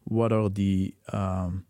what 0.03 0.33
are 0.33 0.49
the 0.49 0.93
um, 1.13 1.65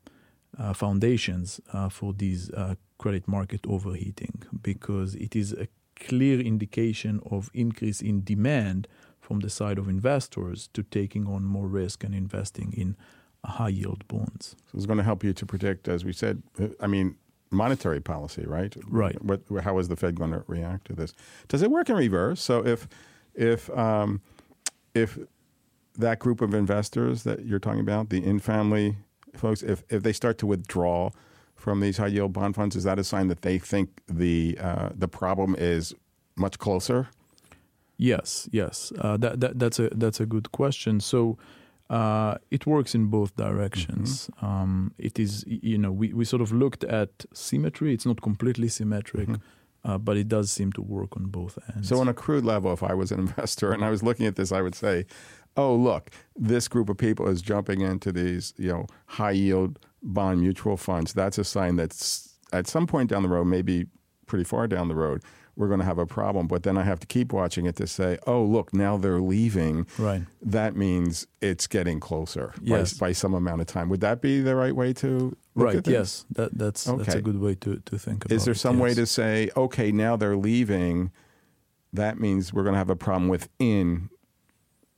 uh, 0.58 0.74
foundations 0.74 1.62
uh, 1.74 1.90
for 1.90 2.12
these 2.12 2.50
uh, 2.52 2.74
credit 2.98 3.28
market 3.28 3.68
overheating 3.68 4.42
because 4.64 5.14
it 5.14 5.36
is 5.36 5.54
a 5.54 5.68
clear 5.96 6.40
indication 6.40 7.22
of 7.30 7.52
increase 7.54 8.02
in 8.02 8.24
demand 8.24 8.88
from 9.20 9.42
the 9.42 9.52
side 9.52 9.78
of 9.78 9.88
investors 9.88 10.70
to 10.74 10.82
taking 10.82 11.28
on 11.28 11.44
more 11.44 11.68
risk 11.68 12.04
and 12.04 12.16
investing 12.16 12.74
in 12.74 12.98
high 13.46 13.70
yield 13.70 14.08
bonds. 14.08 14.56
So 14.66 14.78
it's 14.78 14.88
going 14.88 14.98
to 14.98 15.04
help 15.04 15.24
you 15.24 15.34
to 15.34 15.46
predict, 15.46 15.88
as 15.88 16.04
we 16.04 16.14
said. 16.14 16.42
uh, 16.60 16.70
I 16.80 16.88
mean, 16.88 17.16
monetary 17.52 18.00
policy, 18.00 18.46
right? 18.46 18.76
Right. 18.88 19.22
What, 19.24 19.42
how 19.62 19.78
is 19.80 19.88
the 19.88 19.96
Fed 19.96 20.16
going 20.16 20.32
to 20.32 20.44
react 20.48 20.88
to 20.88 20.94
this? 20.94 21.14
Does 21.48 21.62
it 21.62 21.72
work 21.72 21.90
in 21.90 21.96
reverse? 21.96 22.42
So 22.42 22.66
if 22.66 22.88
if 23.34 23.70
um, 23.78 24.22
if 24.94 25.18
that 25.98 26.20
group 26.20 26.42
of 26.42 26.54
investors 26.54 27.24
that 27.24 27.46
you're 27.46 27.60
talking 27.60 27.82
about, 27.82 28.10
the 28.10 28.24
in-family 28.24 28.98
folks, 29.36 29.64
if 29.64 29.84
if 29.90 30.04
they 30.04 30.14
start 30.14 30.38
to 30.40 30.46
withdraw 30.46 31.12
from 31.56 31.80
these 31.80 31.98
high 31.98 32.08
yield 32.08 32.34
bond 32.34 32.56
funds, 32.56 32.76
is 32.76 32.84
that 32.84 33.00
a 33.00 33.04
sign 33.04 33.28
that 33.28 33.42
they 33.42 33.58
think 33.58 33.90
the 34.08 34.58
uh, 34.62 34.90
the 34.96 35.08
problem 35.08 35.56
is 35.58 35.94
much 36.36 36.60
closer? 36.60 37.10
Yes, 37.98 38.48
yes, 38.52 38.94
uh, 39.00 39.18
that, 39.18 39.40
that 39.40 39.58
that's 39.58 39.80
a 39.80 39.90
that's 39.90 40.20
a 40.20 40.26
good 40.26 40.52
question. 40.52 41.00
So 41.00 41.38
uh, 41.90 42.38
it 42.52 42.66
works 42.66 42.94
in 42.94 43.08
both 43.08 43.36
directions. 43.36 44.30
Um, 44.42 44.94
it 44.98 45.20
is 45.20 45.44
you 45.48 45.78
know 45.78 45.92
we, 45.92 46.14
we 46.14 46.26
sort 46.26 46.42
of 46.42 46.52
looked 46.52 46.84
at 46.84 47.26
symmetry. 47.34 47.94
It's 47.94 48.06
not 48.06 48.22
completely 48.22 48.68
symmetric, 48.68 49.30
uh, 49.86 49.98
but 49.98 50.18
it 50.18 50.28
does 50.28 50.52
seem 50.52 50.72
to 50.74 50.82
work 50.82 51.16
on 51.16 51.28
both 51.28 51.58
ends. 51.74 51.88
So, 51.88 52.00
on 52.00 52.08
a 52.08 52.14
crude 52.14 52.46
level, 52.46 52.74
if 52.74 52.84
I 52.84 52.94
was 52.94 53.12
an 53.12 53.20
investor 53.28 53.72
and 53.72 53.84
I 53.86 53.90
was 53.90 54.04
looking 54.04 54.26
at 54.26 54.36
this, 54.36 54.52
I 54.52 54.62
would 54.62 54.76
say, 54.76 55.06
"Oh, 55.56 55.76
look, 55.76 56.12
this 56.36 56.68
group 56.68 56.90
of 56.90 56.98
people 56.98 57.28
is 57.28 57.42
jumping 57.42 57.82
into 57.82 58.12
these, 58.12 58.54
you 58.58 58.70
know, 58.70 58.88
high 59.06 59.32
yield 59.32 59.80
bond 60.04 60.42
mutual 60.42 60.78
funds. 60.78 61.14
That's 61.14 61.38
a 61.38 61.44
sign 61.44 61.76
that's 61.76 62.36
at 62.54 62.68
some 62.68 62.88
point 62.88 63.10
down 63.10 63.24
the 63.24 63.30
road, 63.30 63.46
maybe 63.46 63.88
pretty 64.26 64.44
far 64.44 64.68
down 64.68 64.88
the 64.88 64.96
road, 64.96 65.24
we're 65.58 65.68
going 65.68 65.80
to 65.80 65.86
have 65.86 65.98
a 65.98 66.06
problem. 66.06 66.48
But 66.48 66.64
then 66.64 66.78
I 66.78 66.84
have 66.84 67.00
to 67.00 67.08
keep 67.08 67.34
watching 67.34 67.66
it 67.66 67.76
to 67.78 67.88
say, 67.88 68.18
"Oh, 68.26 68.44
look, 68.44 68.74
now 68.74 68.96
they're 68.96 69.20
leaving. 69.20 69.88
right. 69.98 70.24
That 70.42 70.76
means 70.76 71.28
it's 71.42 71.68
getting 71.68 72.00
closer 72.00 72.54
Yes. 72.62 72.94
by, 72.94 73.08
by 73.08 73.12
some 73.14 73.34
amount 73.34 73.62
of 73.62 73.68
time." 73.68 73.90
Would 73.90 74.02
that 74.02 74.22
be 74.22 74.40
the 74.40 74.56
right 74.56 74.76
way 74.76 74.94
to 74.94 75.36
Right. 75.58 75.88
Yes. 75.88 76.26
That 76.32 76.56
that's 76.56 76.84
that's 76.84 77.16
a 77.16 77.22
good 77.22 77.40
way 77.40 77.56
to, 77.56 77.82
to 77.86 77.98
think 77.98 78.26
about. 78.26 78.36
Is 78.36 78.46
there 78.46 78.52
it, 78.52 78.60
some 78.60 78.78
way 78.78 78.90
yes. 78.90 78.98
to 78.98 79.06
say, 79.08 79.50
okay, 79.58 79.92
now 79.92 80.16
they're 80.16 80.38
leaving? 80.38 81.12
That 81.92 82.20
means 82.20 82.54
we're 82.54 82.64
going 82.64 82.74
to 82.74 82.78
have 82.78 82.92
a 82.92 82.96
problem 82.96 83.28
within 83.28 84.10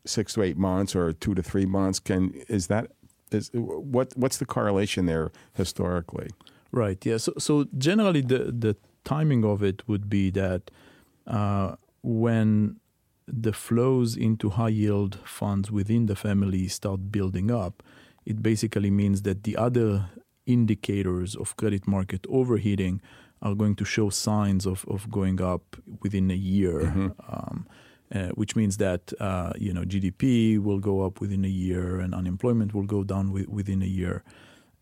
six 0.05 0.33
to 0.33 0.41
eight 0.41 0.57
months 0.57 0.95
or 0.95 1.13
two 1.13 1.33
to 1.33 1.41
three 1.41 1.65
months. 1.65 1.99
Can 1.99 2.33
is 2.49 2.67
that 2.67 2.91
is 3.31 3.49
what 3.53 4.11
what's 4.17 4.37
the 4.37 4.45
correlation 4.45 5.05
there 5.05 5.31
historically? 5.53 6.29
Right. 6.71 7.03
Yeah. 7.05 7.17
So, 7.17 7.33
so 7.37 7.65
generally, 7.77 8.21
the 8.21 8.51
the 8.51 8.75
timing 9.09 9.43
of 9.43 9.63
it 9.63 9.87
would 9.87 10.05
be 10.09 10.29
that 10.31 10.61
uh, 11.25 11.75
when 12.03 12.79
the 13.27 13.53
flows 13.53 14.15
into 14.27 14.49
high 14.59 14.75
yield 14.83 15.13
funds 15.25 15.71
within 15.71 16.05
the 16.05 16.15
family 16.15 16.67
start 16.67 17.11
building 17.11 17.49
up, 17.63 17.75
it 18.25 18.37
basically 18.41 18.91
means 18.91 19.17
that 19.23 19.43
the 19.43 19.55
other 19.67 20.09
indicators 20.45 21.35
of 21.35 21.55
credit 21.55 21.87
market 21.87 22.21
overheating 22.29 23.01
are 23.41 23.55
going 23.55 23.75
to 23.75 23.85
show 23.85 24.09
signs 24.09 24.65
of, 24.65 24.85
of 24.87 25.09
going 25.09 25.41
up 25.41 25.63
within 26.03 26.29
a 26.31 26.35
year. 26.35 26.81
Um, 27.27 27.67
uh, 28.11 28.29
which 28.29 28.55
means 28.55 28.77
that 28.77 29.13
uh, 29.19 29.53
you 29.65 29.71
know 29.71 29.83
GDP 29.83 30.57
will 30.57 30.79
go 30.79 30.95
up 31.05 31.21
within 31.21 31.45
a 31.45 31.53
year 31.65 31.99
and 31.99 32.15
unemployment 32.15 32.73
will 32.73 32.89
go 32.97 33.03
down 33.03 33.27
wi- 33.27 33.45
within 33.47 33.83
a 33.83 33.91
year, 33.99 34.23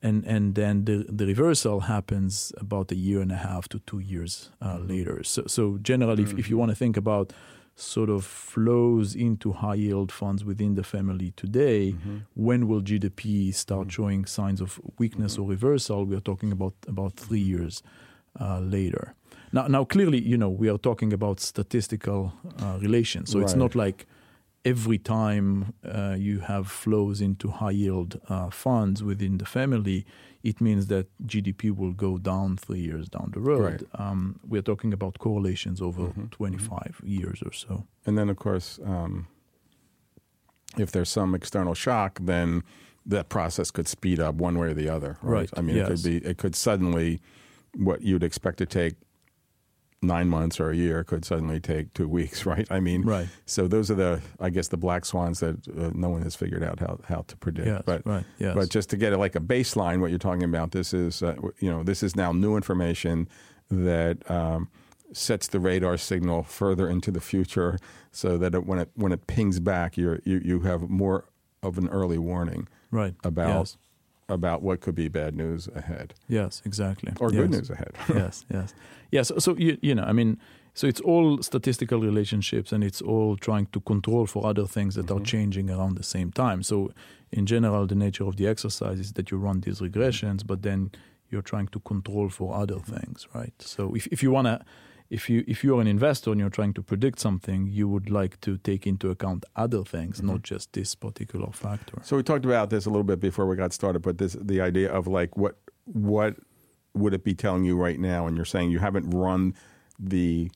and 0.08 0.26
and 0.26 0.56
then 0.56 0.86
the 0.86 1.06
the 1.18 1.26
reversal 1.26 1.80
happens 1.80 2.54
about 2.58 2.92
a 2.92 2.96
year 2.96 3.22
and 3.22 3.32
a 3.32 3.36
half 3.48 3.68
to 3.68 3.80
two 3.80 4.00
years 4.00 4.52
uh, 4.62 4.80
later. 4.94 5.24
So 5.24 5.42
so 5.48 5.78
generally, 5.82 6.24
if, 6.24 6.34
if 6.40 6.50
you 6.50 6.58
want 6.58 6.72
to 6.72 6.76
think 6.76 6.98
about 6.98 7.34
sort 7.76 8.10
of 8.10 8.26
flows 8.26 9.16
into 9.16 9.52
high 9.52 9.76
yield 9.76 10.12
funds 10.12 10.44
within 10.44 10.76
the 10.76 10.84
family 10.84 11.32
today, 11.36 11.96
when 12.34 12.68
will 12.68 12.82
GDP 12.82 13.54
start 13.54 13.92
showing 13.92 14.26
signs 14.26 14.62
of 14.62 14.80
weakness 14.98 15.38
or 15.38 15.48
reversal? 15.48 16.06
We 16.06 16.16
are 16.16 16.26
talking 16.32 16.52
about 16.52 16.74
about 16.88 17.14
three 17.16 17.46
years 17.54 17.84
uh, 18.40 18.60
later. 18.60 19.14
Now, 19.52 19.68
now 19.68 19.86
clearly, 19.86 20.22
you 20.22 20.38
know, 20.38 20.50
we 20.50 20.70
are 20.70 20.80
talking 20.80 21.14
about 21.14 21.40
statistical 21.40 22.34
uh, 22.62 22.78
relations, 22.82 23.32
so 23.32 23.40
it's 23.40 23.56
not 23.56 23.76
like 23.76 24.06
every 24.72 24.98
time 24.98 25.48
uh, 25.98 26.16
you 26.28 26.40
have 26.52 26.66
flows 26.84 27.22
into 27.22 27.48
high 27.50 27.76
yield 27.84 28.12
uh, 28.30 28.50
funds 28.50 29.02
within 29.04 29.38
the 29.38 29.46
family, 29.46 30.06
it 30.44 30.60
means 30.62 30.88
that 30.88 31.06
GDP 31.26 31.76
will 31.80 31.94
go 31.94 32.18
down 32.18 32.58
three 32.58 32.80
years 32.90 33.10
down 33.10 33.32
the 33.34 33.40
road. 33.40 33.62
Right. 33.72 33.84
Um, 34.04 34.40
we're 34.52 34.62
talking 34.72 34.94
about 34.94 35.14
correlations 35.20 35.82
over 35.82 36.02
Mhm, 36.10 36.30
25 36.32 37.02
years 37.04 37.42
or 37.48 37.54
so. 37.54 37.74
And 38.06 38.18
then, 38.18 38.30
of 38.30 38.38
course, 38.38 38.80
um, 38.86 39.28
if 40.78 40.92
there's 40.92 41.10
some 41.10 41.36
external 41.36 41.74
shock, 41.74 42.20
then 42.22 42.64
that 43.06 43.30
process 43.30 43.72
could 43.72 43.88
speed 43.88 44.20
up 44.20 44.36
one 44.36 44.58
way 44.60 44.68
or 44.68 44.74
the 44.74 44.90
other. 44.90 45.18
Right. 45.22 45.40
Right, 45.40 45.50
I 45.58 45.62
mean, 45.62 45.78
it 45.78 45.88
could 45.88 46.04
be. 46.04 46.18
It 46.18 46.38
could 46.38 46.56
suddenly, 46.56 47.20
what 47.76 48.02
you'd 48.02 48.24
expect 48.24 48.58
to 48.58 48.66
take 48.66 48.96
nine 50.02 50.30
months 50.30 50.60
or 50.60 50.70
a 50.70 50.76
year 50.76 51.04
could 51.04 51.26
suddenly 51.26 51.60
take 51.60 51.94
two 51.94 52.08
weeks. 52.08 52.46
Right. 52.46 52.68
I 52.72 52.80
mean, 52.80 53.02
Right. 53.04 53.28
so 53.46 53.68
those 53.68 53.90
are 53.92 53.96
the, 53.96 54.22
I 54.40 54.50
guess, 54.50 54.68
the 54.68 54.78
black 54.78 55.06
swans 55.06 55.40
that 55.40 55.68
uh, 55.68 55.92
no 55.94 56.10
one 56.10 56.22
has 56.22 56.36
figured 56.36 56.64
out 56.64 56.80
how 56.80 57.00
how 57.08 57.24
to 57.28 57.36
predict. 57.38 57.68
Yes. 57.68 57.84
but 57.86 58.06
right. 58.06 58.24
Yes. 58.38 58.56
but 58.56 58.70
just 58.70 58.90
to 58.92 58.98
get 58.98 59.12
it 59.14 59.18
like 59.18 59.36
a 59.36 59.40
baseline, 59.40 60.00
what 60.00 60.10
you're 60.12 60.20
talking 60.20 60.44
about, 60.44 60.72
this 60.72 60.94
is 60.94 61.24
uh, 61.24 61.36
you 61.60 61.70
know 61.72 61.84
this 61.84 62.04
is 62.04 62.16
now 62.16 62.32
new 62.32 62.56
information 62.56 63.28
that 63.70 64.30
um, 64.32 64.70
sets 65.14 65.48
the 65.48 65.60
radar 65.60 65.98
signal 65.98 66.44
further 66.44 66.88
into 66.90 67.12
the 67.12 67.20
future, 67.20 67.78
so 68.12 68.38
that 68.38 68.54
it, 68.56 68.66
when 68.66 68.80
it 68.80 68.92
when 68.96 69.12
it 69.12 69.26
pings 69.28 69.60
back, 69.60 69.98
you're, 69.98 70.20
you 70.24 70.40
you 70.44 70.60
have 70.62 70.90
more 70.90 71.26
of 71.64 71.78
an 71.78 71.88
early 71.90 72.18
warning 72.20 72.68
right. 72.92 73.16
about 73.24 73.58
Yes. 73.60 73.78
About 74.30 74.62
what 74.62 74.82
could 74.82 74.96
be 74.96 75.08
bad 75.08 75.36
news 75.36 75.70
ahead 75.76 76.14
Yes. 76.28 76.62
Exactly. 76.66 77.14
or 77.20 77.32
yes. 77.32 77.40
good 77.42 77.52
news 77.52 77.70
ahead. 77.70 77.94
yes, 78.10 78.46
yes, 78.52 78.74
yes. 79.12 79.28
So, 79.30 79.40
so 79.40 79.56
you, 79.58 79.78
you 79.82 79.96
know, 79.96 80.04
I 80.04 80.12
mean, 80.12 80.38
so 80.74 80.86
it's 80.86 81.02
all 81.02 81.42
statistical 81.42 82.00
relationships, 82.02 82.72
and 82.72 82.84
it's 82.84 83.02
all 83.02 83.36
trying 83.38 83.66
to 83.68 83.80
control 83.80 84.26
for 84.28 84.46
other 84.46 84.68
things 84.68 84.96
that 84.96 85.10
are 85.10 85.20
Mhm. 85.20 85.26
changing 85.26 85.70
around 85.72 85.96
the 85.98 86.04
same 86.04 86.32
time. 86.32 86.62
So, 86.62 86.92
in 87.32 87.46
general, 87.46 87.88
the 87.88 87.96
nature 87.96 88.26
of 88.26 88.36
the 88.36 88.48
exercise 88.48 89.00
is 89.00 89.14
that 89.14 89.32
you 89.32 89.38
run 89.38 89.62
these 89.62 89.80
regressions, 89.80 90.46
but 90.46 90.62
then 90.62 90.92
you're 91.32 91.42
trying 91.42 91.68
to 91.70 91.80
control 91.80 92.30
for 92.30 92.54
other 92.54 92.80
things, 92.80 93.28
right? 93.34 93.54
So, 93.62 93.96
if 93.96 94.08
if 94.08 94.22
you 94.22 94.30
wanna 94.32 94.64
if 95.10 95.30
you 95.30 95.44
if 95.48 95.64
you're 95.64 95.80
an 95.82 95.88
investor 95.88 96.32
and 96.32 96.40
you're 96.40 96.50
trying 96.50 96.74
to 96.74 96.82
predict 96.82 97.20
something, 97.20 97.68
you 97.68 97.88
would 97.88 98.10
like 98.10 98.40
to 98.42 98.58
take 98.58 98.86
into 98.88 99.10
account 99.10 99.46
other 99.56 99.84
things, 99.84 100.22
not 100.22 100.42
just 100.44 100.74
this 100.74 100.96
particular 100.96 101.52
factor. 101.52 102.00
So 102.04 102.18
we 102.18 102.24
talked 102.24 102.46
about 102.46 102.70
this 102.70 102.86
a 102.86 102.90
little 102.90 103.04
bit 103.04 103.20
before 103.20 103.46
we 103.48 103.56
got 103.56 103.74
started, 103.74 104.02
but 104.02 104.18
this 104.18 104.34
the 104.40 104.60
idea 104.62 104.92
of 104.92 105.08
like 105.08 105.38
what 105.38 105.56
what 105.86 106.36
would 106.94 107.14
it 107.14 107.24
be 107.24 107.34
telling 107.34 107.64
you 107.64 107.78
right 107.78 108.00
now? 108.00 108.28
And 108.28 108.36
you're 108.36 108.46
saying 108.46 108.72
you 108.72 108.80
haven't 108.80 109.10
run 109.12 109.54
the 110.00 110.50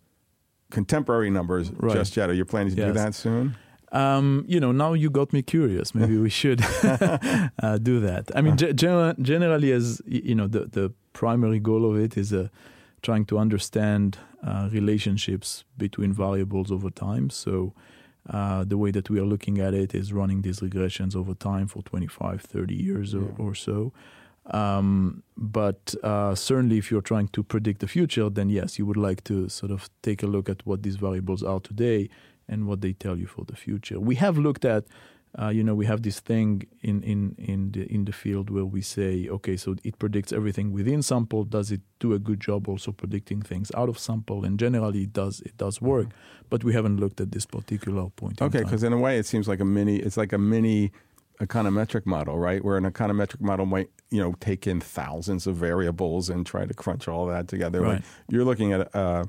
contemporary 0.69 1.29
numbers 1.29 1.71
Right. 1.71 1.93
just 1.93 2.15
yet. 2.17 2.29
Are 2.29 2.33
you 2.33 2.45
planning 2.45 2.75
to 2.75 2.85
do 2.87 2.93
that 2.93 3.15
soon? 3.15 3.55
Um, 3.93 4.45
you 4.47 4.59
know, 4.61 4.71
now 4.71 4.93
you 4.93 5.09
got 5.09 5.33
me 5.33 5.41
curious. 5.41 5.93
Maybe 5.93 6.17
we 6.17 6.29
should 6.29 6.61
uh, 6.83 7.77
do 7.77 7.99
that. 7.99 8.31
I 8.35 8.41
mean, 8.41 8.55
gener- 8.55 9.19
generally, 9.21 9.71
as 9.73 10.01
you 10.05 10.33
know, 10.35 10.47
the 10.47 10.61
the 10.65 10.93
primary 11.13 11.59
goal 11.59 11.83
of 11.91 11.97
it 11.99 12.17
is 12.17 12.31
uh, 12.31 12.47
trying 13.01 13.25
to 13.25 13.37
understand 13.39 14.17
uh, 14.43 14.69
relationships 14.71 15.63
between 15.77 16.13
variables 16.13 16.71
over 16.71 16.89
time. 16.89 17.29
So. 17.29 17.73
Uh, 18.29 18.63
the 18.63 18.77
way 18.77 18.91
that 18.91 19.09
we 19.09 19.19
are 19.19 19.25
looking 19.25 19.57
at 19.59 19.73
it 19.73 19.95
is 19.95 20.13
running 20.13 20.43
these 20.43 20.59
regressions 20.59 21.15
over 21.15 21.33
time 21.33 21.67
for 21.67 21.81
25, 21.81 22.39
30 22.39 22.75
years 22.75 23.15
or, 23.15 23.21
Yeah. 23.23 23.29
or 23.39 23.55
so. 23.55 23.93
Um, 24.51 25.23
but 25.35 25.95
uh, 26.03 26.35
certainly, 26.35 26.77
if 26.77 26.91
you're 26.91 27.01
trying 27.01 27.29
to 27.29 27.41
predict 27.43 27.79
the 27.79 27.87
future, 27.87 28.29
then 28.29 28.49
yes, 28.51 28.77
you 28.77 28.85
would 28.85 28.95
like 28.97 29.23
to 29.23 29.49
sort 29.49 29.71
of 29.71 29.89
take 30.03 30.21
a 30.21 30.27
look 30.27 30.49
at 30.49 30.63
what 30.67 30.83
these 30.83 30.97
variables 30.97 31.41
are 31.41 31.59
today 31.59 32.09
and 32.47 32.67
what 32.67 32.81
they 32.81 32.93
tell 32.93 33.17
you 33.17 33.25
for 33.25 33.43
the 33.45 33.55
future. 33.55 33.99
We 33.99 34.15
have 34.15 34.37
looked 34.37 34.65
at, 34.65 34.85
uh, 35.39 35.47
you 35.47 35.63
know, 35.63 35.73
we 35.73 35.85
have 35.85 36.01
this 36.01 36.19
thing 36.19 36.63
in 36.81 37.01
in 37.03 37.35
in 37.37 37.71
the 37.71 37.83
in 37.93 38.05
the 38.05 38.11
field 38.11 38.49
where 38.49 38.65
we 38.65 38.81
say, 38.81 39.27
okay, 39.29 39.55
so 39.57 39.75
it 39.83 39.97
predicts 39.97 40.33
everything 40.33 40.73
within 40.73 41.01
sample. 41.01 41.45
Does 41.45 41.71
it 41.71 41.81
do 41.99 42.13
a 42.13 42.19
good 42.19 42.39
job 42.41 42.67
also 42.67 42.91
predicting 42.91 43.41
things 43.41 43.71
out 43.75 43.87
of 43.89 43.97
sample? 43.97 44.43
And 44.45 44.59
generally, 44.59 45.03
it 45.03 45.13
does 45.13 45.39
it 45.41 45.55
does 45.57 45.81
work, 45.81 46.07
but 46.49 46.63
we 46.63 46.73
haven't 46.73 46.97
looked 46.99 47.21
at 47.21 47.31
this 47.31 47.45
particular 47.45 48.09
point. 48.09 48.41
Okay, 48.41 48.59
because 48.63 48.83
in 48.83 48.91
a 48.93 48.97
way, 48.97 49.17
it 49.17 49.25
seems 49.25 49.47
like 49.47 49.61
a 49.61 49.65
mini. 49.65 49.97
It's 49.97 50.17
like 50.17 50.33
a 50.33 50.37
mini 50.37 50.91
econometric 51.39 52.05
model, 52.05 52.37
right? 52.37 52.63
Where 52.63 52.77
an 52.77 52.83
econometric 52.83 53.41
model 53.41 53.65
might, 53.65 53.89
you 54.11 54.21
know, 54.21 54.33
take 54.39 54.67
in 54.67 54.79
thousands 54.79 55.47
of 55.47 55.55
variables 55.55 56.29
and 56.29 56.45
try 56.45 56.65
to 56.65 56.73
crunch 56.73 57.07
all 57.07 57.25
that 57.27 57.47
together. 57.47 57.79
Like, 57.81 57.89
Right. 57.89 58.03
you're 58.29 58.45
looking 58.45 58.73
at, 58.73 58.93
uh, 58.95 59.25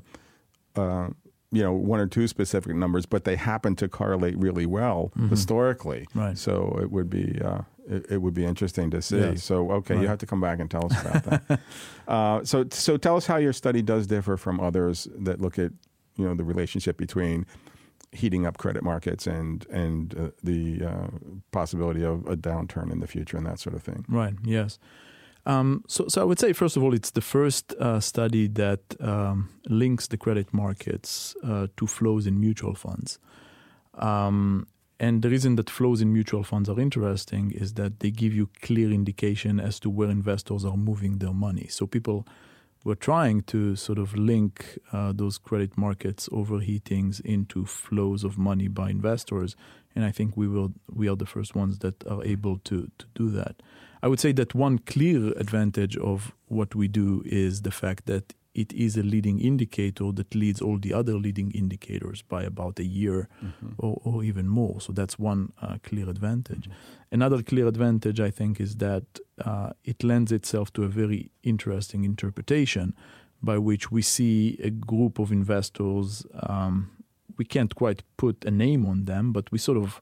uh, 0.75 1.09
you 1.53 1.61
know, 1.63 1.71
one 1.71 1.99
or 1.99 2.07
two 2.07 2.27
specific 2.27 2.75
numbers, 2.75 3.05
but 3.05 3.23
they 3.23 3.35
happen 3.37 3.75
to 3.77 3.87
correlate 3.87 4.37
really 4.37 4.65
well 4.65 5.11
Mhm. 5.17 5.29
historically. 5.29 6.07
Right. 6.15 6.37
So 6.37 6.77
it 6.81 6.91
would 6.91 7.09
be. 7.09 7.39
Uh, 7.41 7.61
it, 7.85 8.05
it 8.11 8.21
would 8.21 8.33
be 8.33 8.45
interesting 8.45 8.89
to 8.91 9.01
see. 9.01 9.17
Yes. 9.19 9.43
So, 9.43 9.69
okay, 9.71 9.99
you 9.99 10.07
have 10.07 10.19
to 10.19 10.25
come 10.25 10.39
back 10.39 10.61
and 10.61 10.71
tell 10.71 10.85
us 10.85 10.95
about 11.01 11.23
that. 11.47 11.59
uh, 12.07 12.41
so, 12.45 12.63
so 12.71 12.95
tell 12.95 13.17
us 13.17 13.25
how 13.25 13.35
your 13.35 13.51
study 13.51 13.81
does 13.81 14.07
differ 14.07 14.37
from 14.37 14.61
others 14.61 15.05
that 15.19 15.41
look 15.41 15.59
at, 15.59 15.71
you 16.15 16.25
know, 16.25 16.33
the 16.33 16.45
relationship 16.45 16.95
between 16.97 17.45
heating 18.13 18.45
up 18.45 18.57
credit 18.57 18.83
markets 18.83 19.27
and 19.27 19.65
and 19.69 20.15
uh, 20.17 20.29
the 20.41 20.81
uh, 20.85 21.07
possibility 21.51 22.05
of 22.05 22.25
a 22.25 22.37
downturn 22.37 22.89
in 22.91 22.99
the 23.01 23.07
future 23.07 23.35
and 23.37 23.45
that 23.45 23.59
sort 23.59 23.75
of 23.75 23.83
thing. 23.83 24.05
Right. 24.07 24.35
Yes. 24.45 24.79
Um, 25.45 25.83
so, 25.87 26.07
so 26.07 26.21
I 26.21 26.23
would 26.23 26.39
say 26.39 26.53
first 26.53 26.77
of 26.77 26.83
all, 26.83 26.93
it's 26.93 27.11
the 27.11 27.21
first 27.21 27.73
uh, 27.73 27.99
study 27.99 28.47
that 28.47 28.79
um, 29.01 29.49
links 29.67 30.07
the 30.07 30.17
credit 30.17 30.53
markets 30.53 31.35
uh, 31.43 31.67
to 31.77 31.87
flows 31.87 32.25
in 32.25 32.39
mutual 32.39 32.75
funds. 32.75 33.19
Um, 33.95 34.67
and 34.99 35.21
the 35.21 35.29
reason 35.29 35.55
that 35.55 35.69
flows 35.69 36.01
in 36.01 36.13
mutual 36.13 36.43
funds 36.43 36.69
are 36.69 36.79
interesting 36.79 37.51
is 37.51 37.73
that 37.73 37.99
they 37.99 38.09
give 38.09 38.33
you 38.33 38.49
clear 38.61 38.89
indication 38.89 39.59
as 39.59 39.79
to 39.81 39.89
where 39.89 40.09
investors 40.09 40.63
are 40.63 40.77
moving 40.77 41.17
their 41.17 41.33
money. 41.33 41.67
So 41.67 41.85
people 41.85 42.25
were 42.85 42.95
trying 42.95 43.41
to 43.41 43.75
sort 43.75 43.97
of 43.97 44.15
link 44.15 44.77
uh, 44.91 45.13
those 45.13 45.37
credit 45.37 45.77
markets 45.77 46.29
overheatings 46.29 47.21
into 47.21 47.65
flows 47.65 48.23
of 48.23 48.37
money 48.37 48.67
by 48.67 48.89
investors, 48.89 49.55
and 49.95 50.03
I 50.05 50.11
think 50.11 50.35
we 50.35 50.47
will 50.47 50.73
we 50.89 51.07
are 51.07 51.15
the 51.15 51.25
first 51.25 51.55
ones 51.55 51.79
that 51.79 52.05
are 52.07 52.23
able 52.23 52.59
to 52.59 52.89
to 52.97 53.05
do 53.15 53.29
that. 53.31 53.61
I 54.03 54.07
would 54.07 54.19
say 54.19 54.33
that 54.33 54.53
one 54.53 54.79
clear 54.79 55.31
advantage 55.37 55.95
of 55.95 56.33
what 56.49 56.75
we 56.75 56.89
do 56.89 57.23
is 57.25 57.61
the 57.61 57.71
fact 57.71 58.05
that 58.07 58.33
it 58.53 58.73
is 58.73 58.97
a 58.97 59.01
leading 59.01 59.39
indicator 59.39 60.11
that 60.11 60.35
leads 60.35 60.61
all 60.61 60.77
the 60.77 60.93
other 60.93 61.13
leading 61.13 61.51
indicators 61.51 62.21
by 62.21 62.43
about 62.43 62.79
a 62.79 62.83
year 62.83 63.29
or, 63.77 64.01
or 64.03 64.21
even 64.21 64.49
more. 64.49 64.81
So 64.81 64.91
that's 64.91 65.17
one 65.17 65.53
uh, 65.61 65.77
clear 65.83 66.09
advantage. 66.09 66.69
Another 67.13 67.41
clear 67.41 67.65
advantage, 67.65 68.19
I 68.19 68.29
think, 68.29 68.59
is 68.59 68.75
that 68.75 69.05
uh, 69.43 69.71
it 69.85 70.03
lends 70.03 70.33
itself 70.33 70.73
to 70.73 70.83
a 70.83 70.89
very 70.89 71.31
interesting 71.41 72.03
interpretation 72.03 72.93
by 73.41 73.57
which 73.57 73.89
we 73.89 74.01
see 74.01 74.59
a 74.61 74.69
group 74.69 75.17
of 75.17 75.31
investors. 75.31 76.25
Um, 76.43 76.91
we 77.37 77.45
can't 77.45 77.73
quite 77.73 78.03
put 78.17 78.43
a 78.43 78.51
name 78.51 78.85
on 78.85 79.05
them, 79.05 79.31
but 79.31 79.49
we 79.49 79.57
sort 79.57 79.77
of 79.77 80.01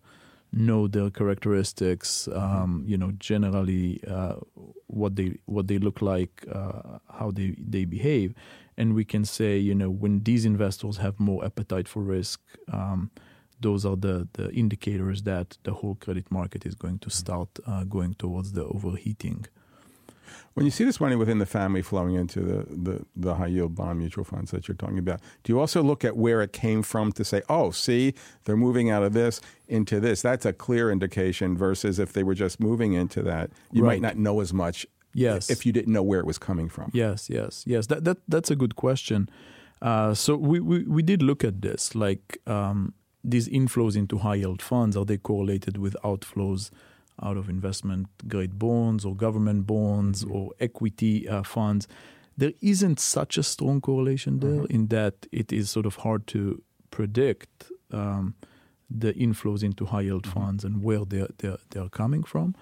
know 0.52 0.88
their 0.88 1.10
characteristics. 1.10 2.28
Um, 2.34 2.84
you 2.88 2.98
know, 2.98 3.12
generally 3.20 4.02
uh, 4.08 4.36
what 4.88 5.16
they 5.16 5.38
what 5.46 5.68
they 5.68 5.78
look 5.78 6.02
like, 6.02 6.46
uh, 6.52 7.00
how 7.10 7.32
they 7.32 7.56
they 7.58 7.86
behave, 7.86 8.34
and 8.78 8.94
we 8.94 9.06
can 9.06 9.26
say, 9.26 9.58
you 9.58 9.76
know, 9.76 9.90
when 9.90 10.24
these 10.24 10.46
investors 10.46 10.98
have 10.98 11.20
more 11.20 11.44
appetite 11.46 11.88
for 11.88 12.02
risk. 12.02 12.42
Um, 12.72 13.12
those 13.62 13.86
are 13.86 13.96
the, 13.96 14.28
the 14.34 14.52
indicators 14.54 15.22
that 15.22 15.56
the 15.64 15.74
whole 15.74 15.94
credit 15.94 16.32
market 16.32 16.66
is 16.66 16.74
going 16.74 16.98
to 16.98 17.12
start 17.12 17.48
uh, 17.68 17.84
going 17.84 18.16
towards 18.16 18.54
the 18.54 18.66
overheating. 18.66 19.46
When 20.54 20.65
you 20.65 20.72
see 20.72 20.84
this 20.84 21.00
money 21.00 21.15
within 21.15 21.39
the 21.39 21.46
family 21.46 21.82
flowing 21.82 22.15
into 22.15 22.41
the, 22.41 22.65
the, 22.70 23.06
the 23.15 23.36
high 23.36 23.48
yield 23.48 23.76
bond 23.76 24.00
mutual 24.00 24.24
funds 24.24 24.52
that 24.52 24.67
you're 24.67 24.76
talking 24.76 24.98
about, 25.00 25.20
do 25.44 25.54
you 25.54 25.60
also 25.60 25.82
look 25.82 26.04
at 26.06 26.17
where 26.17 26.41
it 26.41 26.52
came 26.54 26.84
from 26.84 27.12
to 27.13 27.24
say, 27.24 27.41
oh, 27.50 27.72
see, 27.72 28.13
they're 28.46 28.58
moving 28.58 28.89
out 28.89 29.04
of 29.04 29.13
this 29.13 29.39
into 29.67 30.00
this? 30.00 30.22
That's 30.22 30.46
a 30.46 30.54
clear 30.54 30.91
indication 30.91 31.58
versus 31.58 32.00
if 32.00 32.13
they 32.13 32.24
were 32.24 32.36
just 32.36 32.60
moving 32.60 32.94
into 32.94 33.22
that, 33.24 33.50
you 33.72 33.84
Right. 33.84 34.02
might 34.02 34.02
not 34.02 34.17
know 34.17 34.39
as 34.41 34.54
much 34.54 34.86
Yes. 35.13 35.50
if 35.50 35.65
you 35.65 35.72
didn't 35.74 35.91
know 35.94 36.04
where 36.04 36.20
it 36.20 36.26
was 36.26 36.38
coming 36.38 36.70
from. 36.70 36.89
Yes, 36.94 37.30
yes, 37.30 37.63
yes. 37.67 37.88
That 37.88 38.04
that 38.06 38.17
that's 38.28 38.50
a 38.52 38.56
good 38.56 38.76
question. 38.76 39.30
Uh, 39.82 40.13
so 40.13 40.36
we, 40.38 40.60
we 40.60 40.84
we 40.84 41.02
did 41.04 41.22
look 41.22 41.44
at 41.44 41.62
this, 41.62 41.96
like 41.96 42.38
um, 42.48 42.94
these 43.24 43.50
inflows 43.50 43.96
into 43.98 44.20
high 44.20 44.36
yield 44.36 44.62
funds. 44.62 44.96
Are 44.96 45.04
they 45.06 45.17
correlated 45.17 45.78
with 45.78 45.96
outflows 46.04 46.70
out 47.21 47.38
of 47.38 47.50
investment 47.50 48.08
grade 48.28 48.58
bonds 48.58 49.06
or 49.06 49.15
government 49.15 49.67
bonds 49.67 50.24
or 50.24 50.52
equity 50.60 51.28
uh, 51.28 51.43
funds? 51.43 51.88
There 52.38 52.54
isn't 52.62 53.00
such 53.00 53.38
a 53.38 53.43
strong 53.43 53.82
correlation 53.82 54.39
there 54.39 54.65
in 54.69 54.88
that 54.88 55.28
it 55.32 55.52
is 55.52 55.69
sort 55.69 55.86
of 55.86 55.97
hard 55.97 56.28
to 56.28 56.62
predict 56.89 57.71
um, 57.91 58.36
the 58.89 59.13
inflows 59.13 59.63
into 59.63 59.86
high 59.86 60.02
yield 60.02 60.28
funds 60.28 60.63
and 60.63 60.84
where 60.84 61.06
they're, 61.06 61.30
they're, 61.38 61.60
they're 61.69 61.89
coming 61.89 62.24
from. 62.24 62.56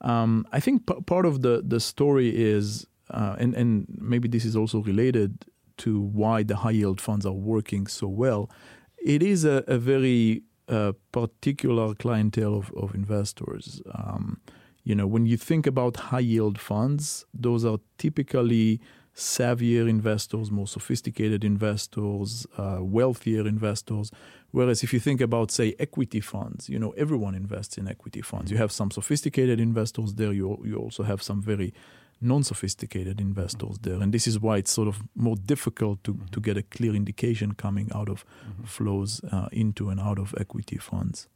Um, 0.00 0.46
I 0.52 0.60
think 0.60 0.86
p- 0.86 1.00
part 1.06 1.26
of 1.26 1.42
the, 1.42 1.62
the 1.66 1.80
story 1.80 2.34
is, 2.34 2.86
uh, 3.10 3.36
and, 3.38 3.54
and 3.54 3.86
maybe 3.98 4.28
this 4.28 4.44
is 4.44 4.56
also 4.56 4.80
related 4.80 5.44
to 5.78 6.00
why 6.00 6.42
the 6.42 6.56
high 6.56 6.70
yield 6.72 7.00
funds 7.00 7.24
are 7.24 7.32
working 7.32 7.86
so 7.86 8.06
well. 8.08 8.50
It 8.98 9.22
is 9.22 9.44
a, 9.44 9.64
a 9.66 9.78
very 9.78 10.42
a 10.70 10.94
particular 11.12 11.94
clientele 11.94 12.54
of, 12.54 12.72
of 12.76 12.94
investors. 12.94 13.82
Um, 13.92 14.40
you 14.84 14.94
know, 14.94 15.06
when 15.06 15.26
you 15.26 15.36
think 15.36 15.66
about 15.66 15.96
high 15.96 16.20
yield 16.20 16.58
funds, 16.58 17.26
those 17.34 17.64
are 17.64 17.78
typically 17.98 18.80
savvier 19.14 19.88
investors, 19.88 20.50
more 20.50 20.66
sophisticated 20.66 21.44
investors, 21.44 22.46
uh, 22.56 22.78
wealthier 22.80 23.46
investors. 23.46 24.10
Whereas 24.52 24.82
if 24.82 24.92
you 24.92 25.00
think 25.00 25.20
about, 25.20 25.50
say, 25.50 25.74
equity 25.78 26.20
funds, 26.20 26.68
you 26.68 26.78
know, 26.78 26.90
everyone 26.96 27.34
invests 27.34 27.76
in 27.76 27.88
equity 27.88 28.22
funds. 28.22 28.50
You 28.50 28.56
have 28.56 28.72
some 28.72 28.90
sophisticated 28.90 29.60
investors 29.60 30.14
there. 30.14 30.32
You 30.32 30.60
you 30.64 30.76
also 30.76 31.02
have 31.02 31.22
some 31.22 31.42
very 31.42 31.74
non-sophisticated 32.20 33.20
investors 33.20 33.78
there, 33.82 34.02
and 34.02 34.12
this 34.12 34.26
is 34.26 34.38
why 34.38 34.58
it's 34.58 34.70
sort 34.70 34.88
of 34.88 35.02
more 35.14 35.36
difficult 35.36 36.04
to 36.04 36.18
to 36.30 36.40
get 36.40 36.56
a 36.56 36.62
clear 36.62 36.94
indication 36.94 37.54
coming 37.54 37.90
out 37.94 38.08
of 38.08 38.24
flows 38.64 39.20
uh, 39.32 39.48
into 39.52 39.90
and 39.90 40.00
out 40.00 40.18
of 40.18 40.34
equity 40.38 40.78
funds. 40.78 41.28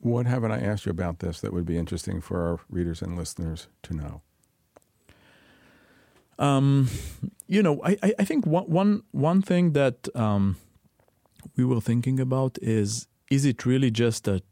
What 0.00 0.26
haven't 0.26 0.50
I 0.50 0.60
asked 0.60 0.86
you 0.86 0.90
about 0.90 1.18
this 1.18 1.40
that 1.40 1.52
would 1.52 1.66
be 1.66 1.78
interesting 1.78 2.20
for 2.20 2.40
our 2.40 2.58
readers 2.68 3.02
and 3.02 3.16
listeners 3.16 3.68
to 3.82 3.94
know? 3.94 4.22
Um, 6.38 6.88
you 7.46 7.62
know, 7.62 7.80
I, 7.84 8.12
I 8.18 8.24
think 8.24 8.46
one, 8.46 8.64
one, 8.64 9.02
one 9.12 9.42
thing 9.42 9.74
that 9.74 10.08
um, 10.16 10.56
we 11.56 11.64
were 11.64 11.80
thinking 11.80 12.18
about 12.18 12.58
is 12.60 13.06
is 13.30 13.44
it 13.44 13.64
really 13.64 13.90
just 13.90 14.28
a 14.28 14.42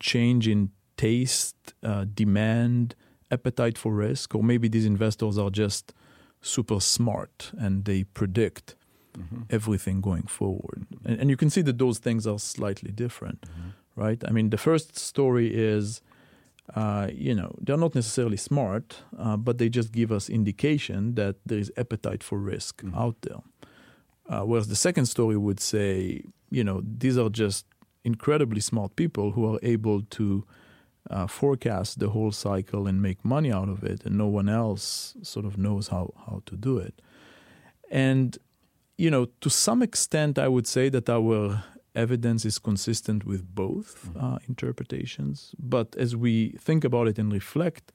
change 0.00 0.48
in 0.48 0.70
taste, 0.96 1.74
uh, 1.82 2.04
demand, 2.12 2.94
appetite 3.30 3.78
for 3.78 3.92
risk, 3.92 4.34
or 4.34 4.42
maybe 4.42 4.68
these 4.68 4.86
investors 4.86 5.38
are 5.38 5.50
just 5.50 5.92
super 6.40 6.80
smart 6.80 7.50
and 7.58 7.84
they 7.84 8.04
predict 8.04 8.76
mm-hmm. 9.16 9.42
everything 9.50 10.00
going 10.00 10.26
forward? 10.26 10.86
And, 11.04 11.20
and, 11.20 11.30
you 11.30 11.36
can 11.36 11.50
see 11.50 11.62
that 11.62 11.78
those 11.78 11.98
things 11.98 12.26
are 12.26 12.38
slightly 12.38 12.92
different, 12.92 13.42
mm-hmm. 13.42 14.00
right? 14.00 14.22
I 14.26 14.30
mean, 14.30 14.50
the 14.50 14.58
first 14.58 14.96
story 14.96 15.54
is 15.54 16.00
uh, 16.74 17.08
you 17.14 17.34
know, 17.34 17.54
they're 17.60 17.76
not 17.76 17.94
necessarily 17.94 18.36
smart, 18.36 19.02
uh, 19.18 19.36
but 19.36 19.58
they 19.58 19.68
just 19.68 19.92
give 19.92 20.10
us 20.10 20.28
indication 20.28 21.14
that 21.14 21.36
there 21.46 21.58
is 21.58 21.70
appetite 21.76 22.22
for 22.22 22.38
risk 22.38 22.82
mm-hmm. 22.82 22.96
out 22.96 23.16
there. 23.22 23.38
Uh, 24.28 24.44
whereas 24.44 24.66
the 24.66 24.76
second 24.76 25.06
story 25.06 25.36
would 25.36 25.60
say, 25.60 26.22
you 26.50 26.64
know, 26.64 26.82
these 26.84 27.16
are 27.16 27.28
just 27.28 27.66
incredibly 28.04 28.60
smart 28.60 28.96
people 28.96 29.32
who 29.32 29.54
are 29.54 29.60
able 29.62 30.02
to 30.02 30.44
uh, 31.10 31.26
forecast 31.26 31.98
the 31.98 32.08
whole 32.08 32.32
cycle 32.32 32.86
and 32.86 33.00
make 33.00 33.24
money 33.24 33.52
out 33.52 33.68
of 33.68 33.82
it, 33.84 34.04
and 34.04 34.16
no 34.16 34.26
one 34.26 34.48
else 34.48 35.14
sort 35.22 35.46
of 35.46 35.56
knows 35.56 35.88
how, 35.88 36.12
how 36.26 36.42
to 36.46 36.56
do 36.56 36.78
it. 36.78 37.00
And, 37.90 38.38
you 38.96 39.10
know, 39.10 39.26
to 39.40 39.50
some 39.50 39.82
extent, 39.82 40.38
I 40.38 40.48
would 40.48 40.66
say 40.66 40.88
that 40.90 41.08
our 41.08 41.62
evidence 41.94 42.44
is 42.44 42.58
consistent 42.58 43.24
with 43.24 43.54
both 43.54 44.08
mm-hmm. 44.08 44.24
uh, 44.24 44.38
interpretations. 44.48 45.54
But 45.58 45.96
as 45.96 46.14
we 46.14 46.56
think 46.58 46.84
about 46.84 47.08
it 47.08 47.18
and 47.18 47.32
reflect 47.32 47.92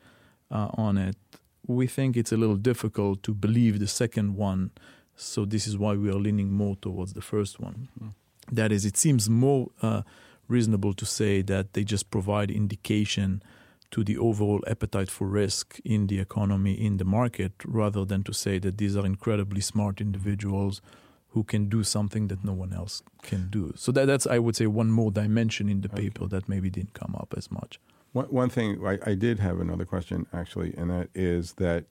uh, 0.50 0.70
on 0.74 0.98
it, 0.98 1.18
we 1.68 1.88
think 1.88 2.18
it's 2.18 2.32
a 2.32 2.38
little 2.38 2.56
difficult 2.56 3.22
to 3.24 3.34
believe 3.34 3.80
the 3.80 3.88
second 3.88 4.36
one. 4.36 4.72
So 5.16 5.46
this 5.46 5.68
is 5.68 5.78
why 5.78 5.96
we 5.96 6.10
are 6.10 6.20
leaning 6.20 6.52
more 6.52 6.76
towards 6.78 7.14
the 7.14 7.22
first 7.22 7.60
one. 7.60 7.90
Mm-hmm. 8.00 8.56
That 8.56 8.72
is, 8.72 8.86
it 8.86 8.98
seems 8.98 9.30
more 9.30 9.70
uh, 9.82 10.02
reasonable 10.52 10.94
to 10.94 11.06
say 11.06 11.42
that 11.42 11.74
they 11.74 11.84
just 11.84 12.12
provide 12.12 12.52
indication 12.52 13.42
to 13.92 14.04
the 14.04 14.18
overall 14.18 14.62
appetite 14.68 15.10
for 15.10 15.28
risk 15.28 15.80
in 15.84 16.08
the 16.08 16.20
economy, 16.20 16.74
in 16.74 16.98
the 16.98 17.06
market, 17.06 17.52
rather 17.66 18.06
than 18.06 18.24
to 18.24 18.34
say 18.34 18.60
that 18.60 18.78
these 18.78 18.96
are 18.96 19.06
incredibly 19.06 19.62
smart 19.62 20.00
individuals 20.00 20.82
who 21.30 21.44
can 21.44 21.70
do 21.70 21.84
something 21.84 22.28
that 22.28 22.44
no 22.44 22.54
one 22.54 22.74
else 22.74 23.04
can 23.22 23.48
do. 23.50 23.74
So 23.76 23.92
that, 23.94 24.06
that's, 24.06 24.28
I 24.28 24.40
would 24.40 24.56
say, 24.56 24.68
one 24.68 24.92
more 24.92 25.12
dimension 25.12 25.70
in 25.70 25.82
the 25.82 25.90
paper 25.90 26.24
okay. 26.24 26.38
that 26.38 26.50
maybe 26.50 26.70
didn't 26.70 26.94
come 26.94 27.16
up 27.18 27.34
as 27.38 27.50
much. 27.52 27.80
One, 28.14 28.26
one 28.26 28.50
thing, 28.50 28.86
I, 28.86 28.98
I, 29.06 29.16
did 29.16 29.40
have 29.40 29.62
another 29.62 29.86
question 29.86 30.26
actually, 30.34 30.74
and 30.78 30.90
that 30.90 31.10
is 31.16 31.54
that 31.54 31.86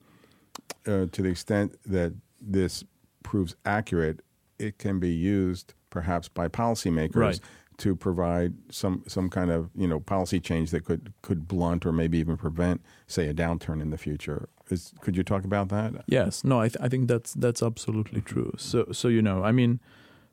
uh, 0.85 1.07
to 1.11 1.21
the 1.21 1.29
extent 1.29 1.75
that 1.87 2.13
this 2.39 2.83
proves 3.23 3.55
accurate, 3.65 4.21
it 4.59 4.77
can 4.77 4.99
be 4.99 5.09
used 5.09 5.73
perhaps 5.89 6.27
by 6.27 6.47
policymakers 6.47 7.15
right. 7.15 7.39
To 7.77 7.95
provide 7.95 8.53
some 8.69 9.03
some 9.07 9.29
kind 9.29 9.51
of 9.51 9.69
you 9.75 9.87
know 9.87 9.99
policy 9.99 10.39
change 10.39 10.71
that 10.71 10.85
could 10.85 11.13
could 11.21 11.47
blunt 11.47 11.85
or 11.85 11.91
maybe 11.91 12.17
even 12.17 12.37
prevent, 12.37 12.81
say, 13.07 13.27
a 13.27 13.33
downturn 13.33 13.81
in 13.81 13.89
the 13.89 13.97
future 13.97 14.49
is, 14.71 14.93
could 15.01 15.15
you 15.17 15.23
talk 15.23 15.43
about 15.43 15.69
that? 15.69 16.03
Yes. 16.07 16.43
No, 16.43 16.61
I, 16.61 16.69
th- 16.69 16.77
I 16.81 16.87
think 16.89 17.07
that's 17.07 17.33
that's 17.33 17.61
absolutely 17.61 18.21
true. 18.21 18.53
So 18.57 18.87
so 18.91 19.07
you 19.07 19.21
know, 19.21 19.43
I 19.43 19.51
mean, 19.51 19.79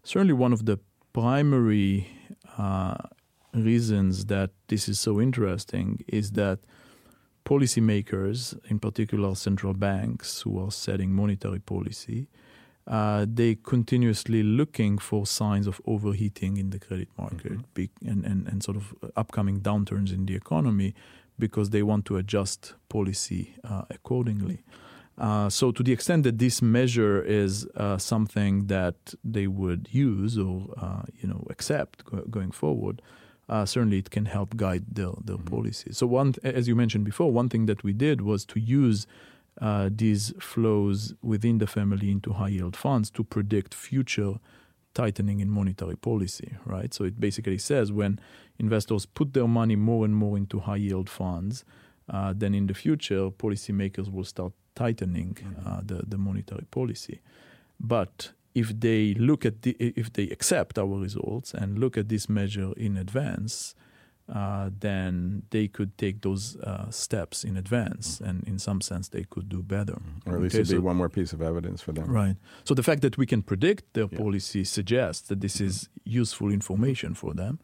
certainly 0.03 0.35
one 0.35 0.53
of 0.53 0.65
the 0.65 0.79
primary 1.13 2.09
uh, 2.57 2.97
reasons 3.55 4.27
that 4.27 4.51
this 4.69 4.89
is 4.89 4.99
so 5.01 5.21
interesting 5.21 6.05
is 6.07 6.33
that 6.33 6.61
policymakers, 7.45 8.59
in 8.71 8.79
particular 8.79 9.35
central 9.35 9.75
banks 9.75 10.43
who 10.43 10.63
are 10.63 10.71
setting 10.71 11.13
monetary 11.13 11.61
policy, 11.61 12.29
uh, 12.89 13.27
they 13.29 13.55
continuously 13.55 14.43
looking 14.43 14.97
for 14.97 15.27
signs 15.27 15.67
of 15.67 15.81
overheating 15.87 16.57
in 16.57 16.71
the 16.71 16.79
credit 16.79 17.09
market 17.19 17.53
mm-hmm. 17.53 18.09
and, 18.09 18.25
and, 18.25 18.49
and 18.49 18.63
sort 18.63 18.77
of 18.77 18.95
upcoming 19.15 19.61
downturns 19.61 20.13
in 20.13 20.25
the 20.25 20.35
economy 20.35 20.95
because 21.39 21.71
they 21.71 21.83
want 21.83 22.07
to 22.07 22.17
adjust 22.17 22.75
policy 22.89 23.55
uh, 23.63 23.83
accordingly. 23.91 24.65
Uh, 25.19 25.51
so, 25.51 25.71
to 25.71 25.83
the 25.83 25.93
extent 25.93 26.23
that 26.23 26.39
this 26.39 26.63
measure 26.63 27.23
is 27.23 27.67
uh, 27.77 27.99
something 27.99 28.69
that 28.69 29.15
they 29.25 29.47
would 29.47 29.89
use 29.91 30.39
or 30.39 30.73
uh, 30.81 31.03
you 31.21 31.29
know 31.29 31.45
accept 31.51 32.05
go- 32.05 32.25
going 32.31 32.53
forward, 32.53 33.03
uh, 33.49 33.67
certainly 33.67 33.99
it 33.99 34.11
can 34.11 34.27
help 34.27 34.57
guide 34.57 34.85
their 34.91 35.11
their 35.25 35.37
mm-hmm. 35.37 35.57
policy. 35.57 35.93
So, 35.93 36.07
one, 36.07 36.35
as 36.45 36.69
you 36.69 36.77
mentioned 36.77 37.05
before, 37.05 37.33
one 37.33 37.49
thing 37.49 37.67
that 37.67 37.83
we 37.83 37.93
did 37.93 38.21
was 38.21 38.45
to 38.47 38.61
use 38.61 39.09
uh, 39.61 39.91
these 39.93 40.33
flows 40.41 41.15
within 41.23 41.59
the 41.59 41.67
family 41.67 42.11
into 42.11 42.33
high 42.33 42.49
yield 42.49 42.77
funds 42.77 43.11
to 43.11 43.25
predict 43.25 43.75
future 43.75 44.35
tightening 44.95 45.41
in 45.41 45.51
monetary 45.51 45.97
policy, 45.97 46.57
right? 46.65 46.93
So 46.93 47.05
it 47.05 47.21
basically 47.21 47.59
says 47.59 47.93
when 47.93 48.19
investors 48.59 49.07
put 49.07 49.33
their 49.33 49.47
money 49.47 49.77
more 49.77 50.05
and 50.05 50.15
more 50.15 50.37
into 50.37 50.61
high 50.61 50.77
yield 50.77 51.09
funds, 51.09 51.65
uh, 52.09 52.33
then 52.37 52.55
in 52.55 52.67
the 52.67 52.75
future, 52.75 53.31
policymakers 53.31 54.11
will 54.11 54.25
start 54.25 54.53
tightening 54.75 55.35
mm-hmm. 55.35 55.69
uh, 55.69 55.81
the, 55.85 56.03
the 56.07 56.19
monetary 56.19 56.67
policy. 56.71 57.21
But 57.79 58.33
if 58.55 58.81
they 58.81 59.15
look 59.15 59.45
at 59.45 59.63
the, 59.63 59.77
if 59.79 60.13
they 60.13 60.25
accept 60.31 60.79
our 60.79 60.87
results 60.87 61.55
and 61.55 61.79
look 61.79 61.97
at 61.97 62.09
this 62.09 62.29
measure 62.29 62.73
in 62.77 62.97
advance, 62.97 63.75
uh, 64.33 64.71
then 64.81 65.43
they 65.51 65.69
could 65.69 65.97
take 65.97 66.21
those 66.21 66.57
uh, 66.57 66.91
steps 66.91 67.45
in 67.45 67.57
advance, 67.57 68.21
and 68.21 68.47
in 68.47 68.59
some 68.59 68.81
sense, 68.81 69.09
they 69.09 69.25
could 69.25 69.49
do 69.49 69.63
better. 69.63 69.95
Mm-hmm. 69.95 70.31
Or 70.31 70.37
at 70.37 70.43
least 70.43 70.55
it'd 70.55 70.71
be 70.71 70.79
one 70.79 70.97
more 70.97 71.09
piece 71.09 71.33
of 71.33 71.41
evidence 71.41 71.81
for 71.81 71.93
them. 71.93 72.11
Right. 72.11 72.37
So 72.65 72.75
the 72.75 72.83
fact 72.83 73.03
that 73.03 73.17
we 73.17 73.27
can 73.27 73.43
predict 73.43 73.95
their 73.95 74.09
yeah. 74.11 74.19
policy 74.19 74.65
suggests 74.65 75.29
that 75.29 75.41
this 75.41 75.57
mm-hmm. 75.57 75.67
is 75.67 75.89
useful 76.05 76.51
information 76.51 77.15
for 77.15 77.33
them. 77.33 77.59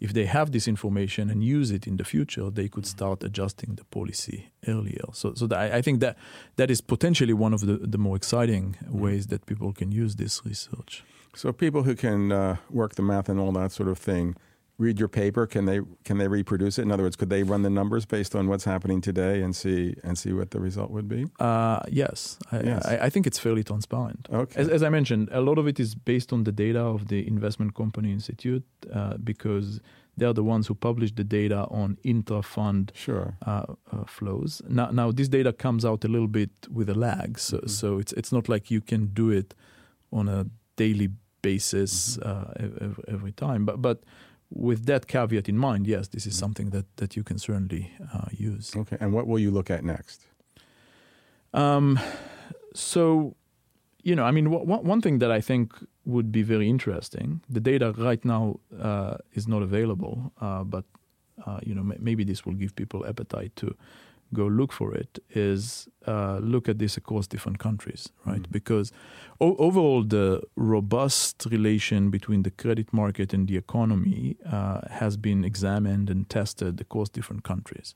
If 0.00 0.12
they 0.12 0.26
have 0.26 0.52
this 0.52 0.68
information 0.68 1.28
and 1.28 1.42
use 1.42 1.72
it 1.72 1.86
in 1.86 1.96
the 1.96 2.04
future, 2.04 2.50
they 2.50 2.68
could 2.68 2.84
mm-hmm. 2.84 2.98
start 2.98 3.24
adjusting 3.24 3.74
the 3.74 3.84
policy 3.84 4.50
earlier. 4.66 5.06
So, 5.12 5.34
so 5.34 5.46
that, 5.48 5.72
I 5.72 5.82
think 5.82 6.00
that 6.00 6.16
that 6.56 6.70
is 6.70 6.80
potentially 6.80 7.32
one 7.32 7.52
of 7.52 7.66
the, 7.66 7.78
the 7.78 7.98
more 7.98 8.16
exciting 8.16 8.76
mm-hmm. 8.82 8.98
ways 8.98 9.26
that 9.28 9.46
people 9.46 9.72
can 9.72 9.90
use 9.92 10.16
this 10.16 10.44
research. 10.44 11.04
So 11.34 11.52
people 11.52 11.82
who 11.84 11.94
can 11.94 12.32
uh, 12.32 12.56
work 12.70 12.94
the 12.94 13.02
math 13.02 13.28
and 13.28 13.38
all 13.38 13.52
that 13.52 13.70
sort 13.72 13.88
of 13.88 13.98
thing 13.98 14.36
read 14.78 14.98
your 14.98 15.08
paper? 15.08 15.46
Can 15.46 15.66
they 15.66 15.80
can 16.04 16.18
they 16.18 16.28
reproduce 16.28 16.78
it? 16.78 16.82
In 16.82 16.92
other 16.92 17.02
words, 17.02 17.16
could 17.16 17.30
they 17.30 17.42
run 17.42 17.62
the 17.62 17.70
numbers 17.70 18.06
based 18.06 18.34
on 18.34 18.48
what's 18.48 18.64
happening 18.64 19.00
today 19.00 19.42
and 19.42 19.54
see 19.54 19.94
and 20.04 20.16
see 20.16 20.32
what 20.32 20.52
the 20.52 20.60
result 20.60 20.90
would 20.90 21.08
be? 21.08 21.26
Uh, 21.38 21.80
yes, 21.88 22.38
I, 22.50 22.60
yes. 22.60 22.86
I, 22.86 22.98
I, 23.06 23.10
think 23.10 23.26
it's 23.26 23.38
fairly 23.38 23.64
transparent. 23.64 24.28
Okay. 24.32 24.60
As, 24.60 24.68
as, 24.68 24.82
I 24.82 24.88
mentioned, 24.88 25.28
a 25.32 25.40
lot 25.40 25.58
of 25.58 25.66
it 25.66 25.78
is 25.80 25.94
based 25.94 26.32
on 26.32 26.44
the 26.44 26.52
data 26.52 26.80
of 26.80 27.08
the 27.08 27.26
Investment 27.26 27.74
Company 27.74 28.12
Institute 28.12 28.64
uh, 28.94 29.16
because 29.18 29.80
they 30.16 30.26
are 30.26 30.32
the 30.32 30.44
ones 30.44 30.66
who 30.66 30.74
publish 30.74 31.12
the 31.12 31.24
data 31.24 31.66
on 31.70 31.98
intra-fund 32.02 32.92
sure. 32.94 33.36
uh, 33.46 33.74
uh, 33.92 34.04
flows. 34.04 34.62
Now, 34.68 34.90
now 34.90 35.12
this 35.12 35.28
data 35.28 35.52
comes 35.52 35.84
out 35.84 36.04
a 36.04 36.08
little 36.08 36.28
bit 36.28 36.50
with 36.72 36.88
a 36.88 36.94
lag, 36.94 37.38
so, 37.38 37.58
mm-hmm. 37.58 37.66
so 37.68 37.98
it's 37.98 38.12
it's 38.12 38.32
not 38.32 38.48
like 38.48 38.70
you 38.70 38.80
can 38.80 39.06
do 39.06 39.30
it 39.30 39.54
on 40.12 40.28
a 40.28 40.46
daily 40.76 41.10
basis 41.42 42.16
mm-hmm. 42.16 42.28
Uh, 42.28 42.82
every, 42.82 43.04
every 43.08 43.32
time, 43.32 43.64
but 43.64 43.80
but 43.80 44.02
with 44.50 44.86
that 44.86 45.06
caveat 45.06 45.48
in 45.48 45.58
mind, 45.58 45.86
yes, 45.86 46.08
this 46.08 46.26
is 46.26 46.34
mm-hmm. 46.34 46.40
something 46.40 46.70
that, 46.70 46.96
that 46.96 47.16
you 47.16 47.22
can 47.22 47.38
certainly 47.38 47.92
uh, 48.14 48.28
use. 48.30 48.74
Okay, 48.74 48.96
and 49.00 49.12
what 49.12 49.26
will 49.26 49.38
you 49.38 49.50
look 49.50 49.70
at 49.70 49.84
next? 49.84 50.26
Um, 51.52 51.98
so, 52.74 53.36
you 54.02 54.14
know, 54.14 54.24
I 54.24 54.30
mean, 54.30 54.44
w- 54.44 54.64
one 54.64 55.00
thing 55.00 55.18
that 55.18 55.30
I 55.30 55.40
think 55.40 55.72
would 56.04 56.32
be 56.32 56.42
very 56.42 56.68
interesting, 56.68 57.40
the 57.48 57.60
data 57.60 57.92
right 57.98 58.24
now 58.24 58.60
uh, 58.80 59.16
is 59.34 59.46
not 59.46 59.62
available, 59.62 60.32
uh, 60.40 60.64
but, 60.64 60.84
uh, 61.46 61.60
you 61.62 61.74
know, 61.74 61.82
m- 61.82 61.96
maybe 61.98 62.24
this 62.24 62.46
will 62.46 62.54
give 62.54 62.74
people 62.74 63.06
appetite 63.06 63.54
to 63.56 63.74
go 64.34 64.46
look 64.46 64.72
for 64.72 64.94
it 64.94 65.18
is 65.30 65.88
uh, 66.06 66.38
look 66.42 66.68
at 66.68 66.78
this 66.78 66.96
across 66.96 67.26
different 67.26 67.58
countries, 67.58 68.10
right? 68.24 68.42
Mm. 68.42 68.52
Because 68.52 68.92
o- 69.40 69.56
overall, 69.56 70.02
the 70.02 70.42
robust 70.56 71.46
relation 71.50 72.10
between 72.10 72.42
the 72.42 72.50
credit 72.50 72.92
market 72.92 73.32
and 73.32 73.48
the 73.48 73.56
economy 73.56 74.36
uh, 74.50 74.80
has 74.90 75.16
been 75.16 75.44
examined 75.44 76.10
and 76.10 76.28
tested 76.28 76.80
across 76.80 77.08
different 77.08 77.44
countries. 77.44 77.94